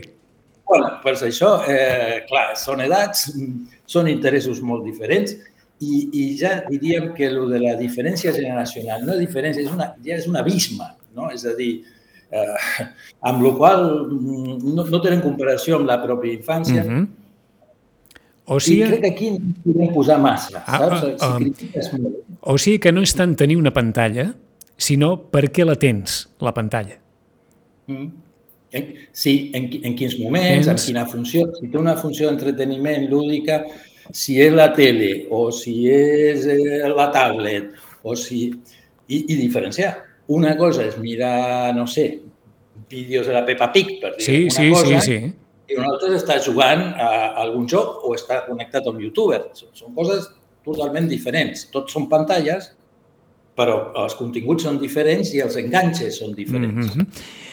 Bueno, 0.70 0.90
per 1.02 1.16
això, 1.16 1.54
eh, 1.66 2.20
clar, 2.28 2.50
són 2.60 2.84
edats, 2.84 3.30
són 3.90 4.10
interessos 4.12 4.60
molt 4.62 4.84
diferents 4.86 5.32
i, 5.82 6.04
i 6.14 6.26
ja 6.38 6.60
diríem 6.68 7.10
que 7.16 7.26
el 7.26 7.40
de 7.50 7.62
la 7.64 7.72
diferència 7.80 8.34
generacional 8.36 9.02
no 9.06 9.16
és 9.16 9.24
diferència, 9.24 9.64
és 9.64 9.72
una, 9.72 9.90
ja 10.04 10.20
és 10.20 10.28
un 10.30 10.38
abisme, 10.38 10.92
no? 11.16 11.32
És 11.34 11.48
a 11.48 11.56
dir, 11.58 11.72
Eh, 12.30 12.84
amb 13.28 13.42
la 13.42 13.50
qual 13.58 13.80
mm, 14.06 14.58
no, 14.74 14.84
no 14.86 15.00
tenen 15.02 15.22
comparació 15.24 15.80
amb 15.80 15.88
la 15.90 15.98
pròpia 16.02 16.36
infància. 16.36 16.84
Mm 16.84 16.90
-hmm. 16.90 17.06
O 18.46 18.58
sigui... 18.60 18.82
I 18.82 18.88
crec 18.88 19.02
que 19.04 19.10
aquí 19.10 19.30
no 19.34 19.54
podem 19.64 19.92
posar 19.94 20.18
massa, 20.22 20.62
ah, 20.64 20.78
saps? 20.78 21.22
Ah, 21.22 21.36
si 21.38 22.00
uh, 22.00 22.14
o 22.40 22.56
sigui 22.58 22.80
que 22.82 22.92
no 22.94 23.04
és 23.04 23.12
tant 23.16 23.36
tenir 23.38 23.58
una 23.60 23.72
pantalla, 23.74 24.30
sinó 24.80 25.12
per 25.30 25.48
què 25.54 25.66
la 25.66 25.76
tens, 25.78 26.24
la 26.40 26.54
pantalla. 26.56 26.96
Mm. 27.90 28.10
Sí, 29.12 29.50
en, 29.54 29.66
en 29.82 29.96
quins 29.98 30.14
moments, 30.22 30.68
en 30.70 30.78
quina 30.78 31.02
funció. 31.10 31.48
Si 31.58 31.68
té 31.72 31.78
una 31.78 31.96
funció 31.98 32.28
d'entreteniment 32.28 33.08
lúdica, 33.10 33.64
si 34.14 34.38
és 34.42 34.54
la 34.54 34.68
tele 34.74 35.26
o 35.34 35.48
si 35.54 35.74
és 35.90 36.46
eh, 36.50 36.86
la 36.94 37.10
tablet 37.14 37.74
o 38.02 38.16
si... 38.18 38.48
I, 39.10 39.24
i 39.26 39.34
diferenciar 39.40 39.96
una 40.30 40.52
cosa 40.54 40.84
és 40.86 40.94
mirar, 41.02 41.74
no 41.74 41.82
sé, 41.90 42.20
vídeos 42.88 43.26
de 43.26 43.32
la 43.34 43.42
Peppa 43.46 43.72
Pig, 43.74 43.96
per 43.98 44.12
dir 44.14 44.22
sí, 44.22 44.36
una 44.44 44.54
sí, 44.54 44.68
cosa, 44.70 45.00
sí, 45.00 45.16
sí. 45.18 45.32
I 45.70 45.78
una 45.78 45.92
altra 45.92 46.10
està 46.16 46.36
jugant 46.42 46.82
a 46.98 47.10
algun 47.44 47.68
joc 47.70 48.04
o 48.04 48.14
està 48.16 48.42
connectat 48.46 48.86
a 48.86 48.92
un 48.92 49.00
youtuber. 49.04 49.40
Són 49.54 49.94
coses 49.94 50.28
totalment 50.66 51.08
diferents. 51.10 51.68
Tots 51.72 51.94
són 51.94 52.08
pantalles, 52.10 52.72
però 53.56 53.78
els 54.02 54.16
continguts 54.18 54.66
són 54.66 54.80
diferents 54.82 55.32
i 55.36 55.42
els 55.44 55.56
enganxes 55.60 56.18
són 56.18 56.34
diferents. 56.34 56.94
Mm 56.96 57.02
-hmm. 57.02 57.06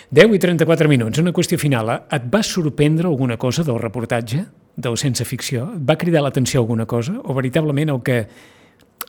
10 0.10 0.36
i 0.36 0.40
34 0.40 0.88
minuts. 0.88 1.20
Una 1.20 1.34
qüestió 1.34 1.58
final. 1.58 1.90
Et 2.10 2.24
va 2.34 2.42
sorprendre 2.44 3.08
alguna 3.08 3.38
cosa 3.38 3.64
del 3.64 3.80
reportatge, 3.80 4.46
del 4.76 4.98
Sense 4.98 5.26
Ficció? 5.26 5.74
Et 5.76 5.84
va 5.90 5.98
cridar 5.98 6.22
l'atenció 6.22 6.62
alguna 6.62 6.86
cosa? 6.86 7.20
O 7.24 7.34
veritablement 7.34 7.90
el 7.90 8.02
que, 8.02 8.28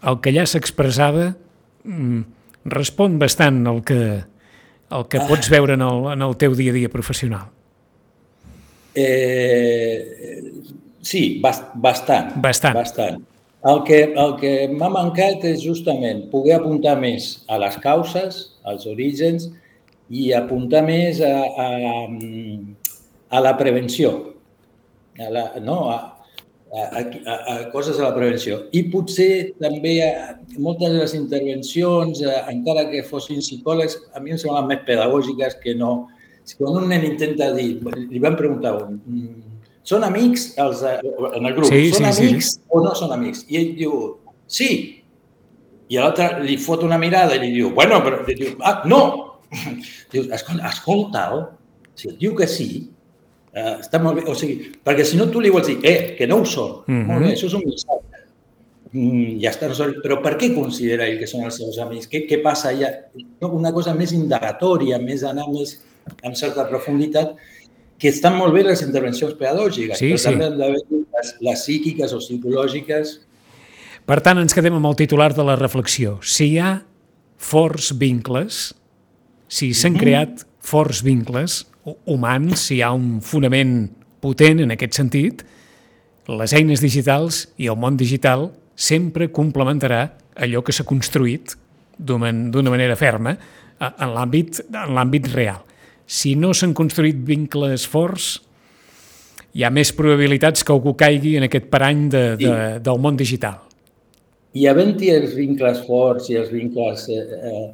el 0.03 0.21
que 0.21 0.31
allà 0.31 0.47
s'expressava... 0.47 1.37
Mm, 1.85 2.23
respon 2.69 3.19
bastant 3.19 3.67
al 3.67 3.83
que, 3.85 4.25
el 4.91 5.07
que 5.09 5.21
pots 5.29 5.51
veure 5.53 5.75
en 5.75 5.83
el, 5.83 6.13
en 6.13 6.23
el 6.23 6.37
teu 6.37 6.55
dia 6.59 6.73
a 6.73 6.75
dia 6.75 6.91
professional. 6.93 7.49
Eh, 8.99 10.53
sí, 11.01 11.41
bastant. 11.43 12.35
Bastant. 12.43 12.75
bastant. 12.75 13.23
El 13.69 13.83
que, 13.85 13.99
el 14.15 14.35
que 14.39 14.53
m'ha 14.71 14.89
mancat 14.95 15.43
és 15.49 15.63
justament 15.65 16.29
poder 16.33 16.57
apuntar 16.59 16.95
més 17.01 17.31
a 17.51 17.59
les 17.59 17.79
causes, 17.83 18.43
als 18.63 18.87
orígens, 18.87 19.49
i 20.09 20.31
apuntar 20.33 20.85
més 20.87 21.19
a, 21.21 21.35
a, 21.65 21.67
a 23.35 23.43
la 23.45 23.57
prevenció, 23.59 24.13
a 25.19 25.33
la, 25.35 25.45
no? 25.65 25.81
a, 25.91 25.99
a, 26.73 26.85
a, 26.85 27.35
a 27.35 27.57
coses 27.73 27.97
de 27.97 28.05
la 28.05 28.15
prevenció. 28.15 28.61
I 28.73 28.85
potser 28.93 29.59
també 29.61 29.99
a, 30.07 30.37
moltes 30.57 30.95
de 30.95 31.03
les 31.03 31.17
intervencions, 31.19 32.23
a, 32.23 32.45
encara 32.53 32.87
que 32.93 33.05
fossin 33.09 33.43
psicòlegs, 33.45 33.99
a 34.15 34.23
mi 34.23 34.37
em 34.37 34.41
semblen 34.41 34.71
més 34.71 34.87
pedagògiques 34.89 35.59
que 35.65 35.75
no. 35.79 36.09
Quan 36.57 36.79
un 36.81 36.89
nen 36.89 37.05
intenta 37.05 37.51
dir, 37.57 37.81
li 38.09 38.23
van 38.23 38.37
preguntar 38.39 38.75
un, 38.79 39.01
mm, 39.05 39.59
són 39.89 40.05
amics 40.05 40.53
els, 40.61 40.83
en 40.85 41.49
el 41.49 41.55
grup, 41.57 41.69
sí, 41.69 41.91
són 41.93 42.09
sí, 42.13 42.25
amics 42.29 42.53
sí. 42.55 42.63
o 42.69 42.83
no 42.85 42.95
són 42.97 43.13
amics? 43.13 43.45
I 43.49 43.61
ell 43.61 43.75
diu, 43.77 43.95
sí. 44.47 44.71
I 45.89 45.97
l'altre 45.97 46.43
li 46.45 46.59
fot 46.61 46.85
una 46.85 46.99
mirada 47.01 47.37
i 47.37 47.43
li 47.43 47.53
diu, 47.55 47.73
bueno, 47.77 48.03
però 48.05 48.21
li 48.27 48.37
diu, 48.37 48.55
ah, 48.61 48.83
no. 48.89 49.03
Dius, 50.13 50.29
escolta, 50.29 50.69
escolta'l, 50.69 51.47
si 51.97 52.13
et 52.13 52.19
diu 52.21 52.37
que 52.37 52.49
sí, 52.49 52.71
Uh, 53.59 53.79
està 53.81 53.99
molt 53.99 54.19
bé. 54.19 54.23
O 54.29 54.35
sigui, 54.37 54.69
perquè 54.85 55.03
si 55.09 55.17
no 55.19 55.27
tu 55.33 55.41
li 55.41 55.51
vols 55.51 55.67
dir, 55.67 55.79
eh, 55.89 56.15
que 56.19 56.27
no 56.29 56.43
ho 56.43 56.45
són. 56.45 56.85
Mm 56.87 56.95
-hmm. 56.95 57.07
Molt 57.09 57.25
bé, 57.25 57.31
això 57.33 57.47
és 57.47 57.55
un 57.55 57.63
missatge. 57.65 58.09
Mm, 58.93 59.41
ja 59.43 59.51
està, 59.51 59.69
però 60.03 60.23
per 60.23 60.37
què 60.41 60.55
considera 60.55 61.07
ell 61.07 61.19
que 61.19 61.27
són 61.27 61.45
els 61.45 61.57
seus 61.57 61.79
amics? 61.79 62.09
Què, 62.09 62.27
què 62.29 62.43
passa 62.43 62.71
allà? 62.71 62.89
Una 63.41 63.73
cosa 63.73 63.95
més 63.95 64.13
indagatòria, 64.13 64.99
més 64.99 65.25
anar 65.25 65.49
més 65.49 65.81
amb 66.25 66.37
certa 66.39 66.67
profunditat, 66.69 67.37
que 67.99 68.11
estan 68.13 68.37
molt 68.39 68.55
bé 68.55 68.63
les 68.63 68.83
intervencions 68.85 69.35
pedagògiques, 69.39 69.99
sí, 69.99 70.13
però 70.13 70.21
sí. 70.23 70.29
també 70.31 70.47
han 70.47 70.59
d'haver 70.61 70.83
les, 70.91 71.33
les 71.43 71.65
psíquiques 71.65 72.15
o 72.15 72.21
psicològiques. 72.23 73.15
Per 74.09 74.19
tant, 74.25 74.39
ens 74.41 74.55
quedem 74.55 74.79
amb 74.79 74.87
el 74.89 74.97
titular 75.01 75.33
de 75.35 75.45
la 75.45 75.59
reflexió. 75.59 76.19
Si 76.23 76.53
hi 76.53 76.61
ha 76.63 76.79
forts 77.39 77.91
vincles, 77.99 78.75
si 79.49 79.73
s'han 79.75 79.93
mm 79.93 79.97
-hmm. 79.97 80.01
creat 80.01 80.47
forts 80.61 81.03
vincles 81.03 81.67
humans, 82.05 82.61
si 82.61 82.77
hi 82.77 82.83
ha 82.83 82.93
un 82.93 83.21
fonament 83.21 83.91
potent 84.21 84.61
en 84.61 84.71
aquest 84.71 84.95
sentit, 84.95 85.45
les 86.29 86.53
eines 86.53 86.81
digitals 86.81 87.49
i 87.57 87.67
el 87.67 87.77
món 87.77 87.97
digital 87.97 88.51
sempre 88.77 89.31
complementarà 89.33 90.13
allò 90.37 90.63
que 90.63 90.73
s'ha 90.73 90.85
construït 90.85 91.57
d'una 91.99 92.71
manera 92.71 92.97
ferma 92.97 93.37
en 93.81 94.13
l'àmbit 94.15 95.33
real. 95.33 95.65
Si 96.09 96.33
no 96.41 96.55
s'han 96.57 96.73
construït 96.73 97.19
vincles 97.29 97.85
forts, 97.87 98.39
hi 99.53 99.65
ha 99.65 99.71
més 99.75 99.91
probabilitats 99.93 100.65
que 100.65 100.73
algú 100.73 100.95
caigui 100.97 101.35
en 101.37 101.45
aquest 101.45 101.69
parany 101.69 102.07
de, 102.09 102.23
de, 102.41 102.47
sí. 102.49 102.83
del 102.85 103.01
món 103.05 103.19
digital. 103.21 103.61
I 104.57 104.65
havent-hi 104.71 105.13
els 105.13 105.35
vincles 105.37 105.85
forts 105.87 106.31
i 106.33 106.39
els 106.41 106.49
vincles... 106.53 107.05
Eh, 107.13 107.41
eh, 107.53 107.67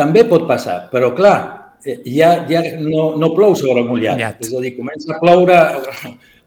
també 0.00 0.24
pot 0.24 0.46
passar, 0.48 0.86
però 0.88 1.10
clar, 1.12 1.36
eh, 1.84 1.98
ja, 2.08 2.30
ja 2.48 2.62
no, 2.80 3.10
no 3.20 3.32
plou 3.36 3.52
sobre 3.58 3.84
mullat. 3.84 4.16
mullat. 4.16 4.40
És 4.40 4.54
a 4.56 4.62
dir, 4.64 4.72
comença 4.78 5.12
a 5.12 5.18
ploure 5.20 5.58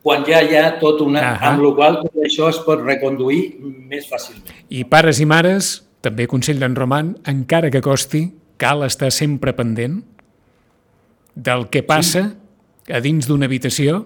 quan 0.03 0.25
ja 0.27 0.41
hi 0.41 0.57
ha 0.57 0.79
tot 0.81 1.03
una... 1.05 1.21
Uh 1.21 1.27
-huh. 1.37 1.49
Amb 1.51 1.63
la 1.63 1.73
qual 1.75 1.99
tot 2.01 2.17
això 2.25 2.49
es 2.49 2.57
pot 2.65 2.81
reconduir 2.81 3.59
més 3.61 4.09
fàcilment. 4.09 4.49
I 4.69 4.83
pares 4.83 5.19
i 5.19 5.25
mares, 5.25 5.83
també 6.01 6.27
consell 6.27 6.59
d'en 6.59 6.75
Roman, 6.75 7.15
encara 7.25 7.69
que 7.69 7.81
costi, 7.81 8.31
cal 8.57 8.83
estar 8.83 9.11
sempre 9.11 9.53
pendent 9.53 10.03
del 11.35 11.67
que 11.73 11.83
passa 11.83 12.27
sí. 12.29 12.93
a 12.93 12.99
dins 13.03 13.29
d'una 13.29 13.49
habitació 13.49 14.03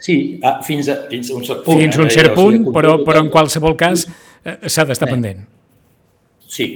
Sí, 0.00 0.40
ah, 0.42 0.62
fins, 0.64 0.88
a, 0.88 0.94
fins 1.10 1.28
a 1.28 1.34
un 1.36 1.42
cert 1.44 1.60
punt. 1.66 1.76
Fins 1.76 1.98
a 1.98 2.00
un 2.00 2.08
eh, 2.08 2.14
cert 2.14 2.32
punt, 2.32 2.62
o 2.70 2.72
però, 2.72 2.94
però 3.04 3.20
en 3.20 3.28
qualsevol 3.28 3.74
cas 3.76 4.06
eh, 4.08 4.56
s'ha 4.64 4.86
d'estar 4.88 5.10
eh. 5.10 5.12
pendent. 5.12 5.42
Sí, 6.48 6.68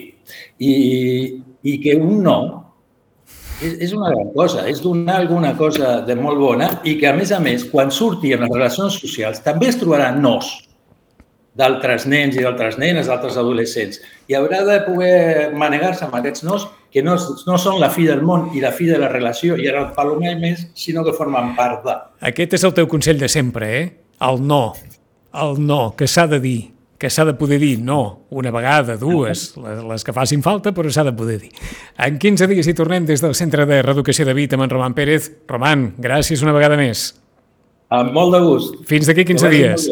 i, 0.61 0.75
i 1.65 1.79
que 1.81 1.97
un 1.97 2.21
no 2.27 2.37
és, 3.63 3.79
és 3.89 3.95
una 3.97 4.11
gran 4.13 4.29
cosa, 4.35 4.67
és 4.69 4.83
donar 4.85 5.17
alguna 5.23 5.55
cosa 5.57 5.97
de 6.05 6.17
molt 6.19 6.41
bona 6.41 6.69
i 6.85 6.99
que, 7.01 7.09
a 7.09 7.15
més 7.17 7.33
a 7.33 7.41
més, 7.43 7.65
quan 7.71 7.93
surti 7.95 8.35
en 8.37 8.45
les 8.45 8.53
relacions 8.53 9.01
socials, 9.01 9.41
també 9.47 9.71
es 9.73 9.81
trobarà 9.81 10.11
nos 10.17 10.53
d'altres 11.57 12.05
nens 12.11 12.37
i 12.37 12.45
d'altres 12.45 12.77
nenes, 12.83 13.09
d'altres 13.09 13.39
adolescents. 13.41 14.01
I 14.29 14.37
haurà 14.37 14.65
de 14.67 14.81
poder 14.85 15.53
manegar-se 15.57 16.05
amb 16.07 16.17
aquests 16.19 16.45
nos 16.45 16.67
que 16.95 17.03
no, 17.03 17.17
no 17.19 17.57
són 17.59 17.81
la 17.83 17.89
fi 17.91 18.05
del 18.07 18.21
món 18.23 18.53
i 18.55 18.61
la 18.63 18.71
fi 18.71 18.87
de 18.87 19.01
la 19.03 19.09
relació 19.11 19.57
i 19.59 19.67
ara 19.67 19.89
el 19.99 20.13
mai 20.21 20.37
més, 20.39 20.69
sinó 20.79 21.03
que 21.03 21.13
formen 21.13 21.57
part 21.59 21.83
de. 21.83 21.95
Aquest 22.31 22.55
és 22.55 22.65
el 22.65 22.75
teu 22.77 22.87
consell 22.87 23.19
de 23.19 23.29
sempre, 23.29 23.71
eh? 23.81 23.89
El 24.23 24.39
no. 24.47 24.77
El 25.35 25.59
no, 25.59 25.97
que 25.99 26.07
s'ha 26.07 26.29
de 26.31 26.39
dir 26.39 26.61
que 27.05 27.11
s'ha 27.11 27.25
de 27.27 27.35
poder 27.35 27.59
dir 27.59 27.81
no 27.83 28.29
una 28.31 28.53
vegada, 28.55 28.95
dues, 28.97 29.57
les, 29.59 29.83
les 29.85 30.07
que 30.07 30.15
facin 30.15 30.41
falta, 30.41 30.71
però 30.73 30.89
s'ha 30.89 31.03
de 31.05 31.13
poder 31.13 31.41
dir. 31.43 31.51
En 31.99 32.17
15 32.23 32.47
dies 32.49 32.71
hi 32.71 32.77
tornem 32.79 33.05
des 33.05 33.21
del 33.21 33.35
Centre 33.35 33.67
de 33.67 33.83
Reeducació 33.83 34.25
de 34.25 34.33
Vit 34.39 34.55
amb 34.55 34.65
en 34.65 34.73
Roman 34.73 34.95
Pérez. 34.95 35.27
Roman, 35.51 35.91
gràcies 35.99 36.47
una 36.47 36.55
vegada 36.57 36.79
més. 36.81 37.11
Amb 37.93 38.15
molt 38.15 38.39
de 38.39 38.41
gust. 38.47 38.81
Fins 38.89 39.11
d'aquí 39.11 39.27
15 39.27 39.53
dies. 39.53 39.91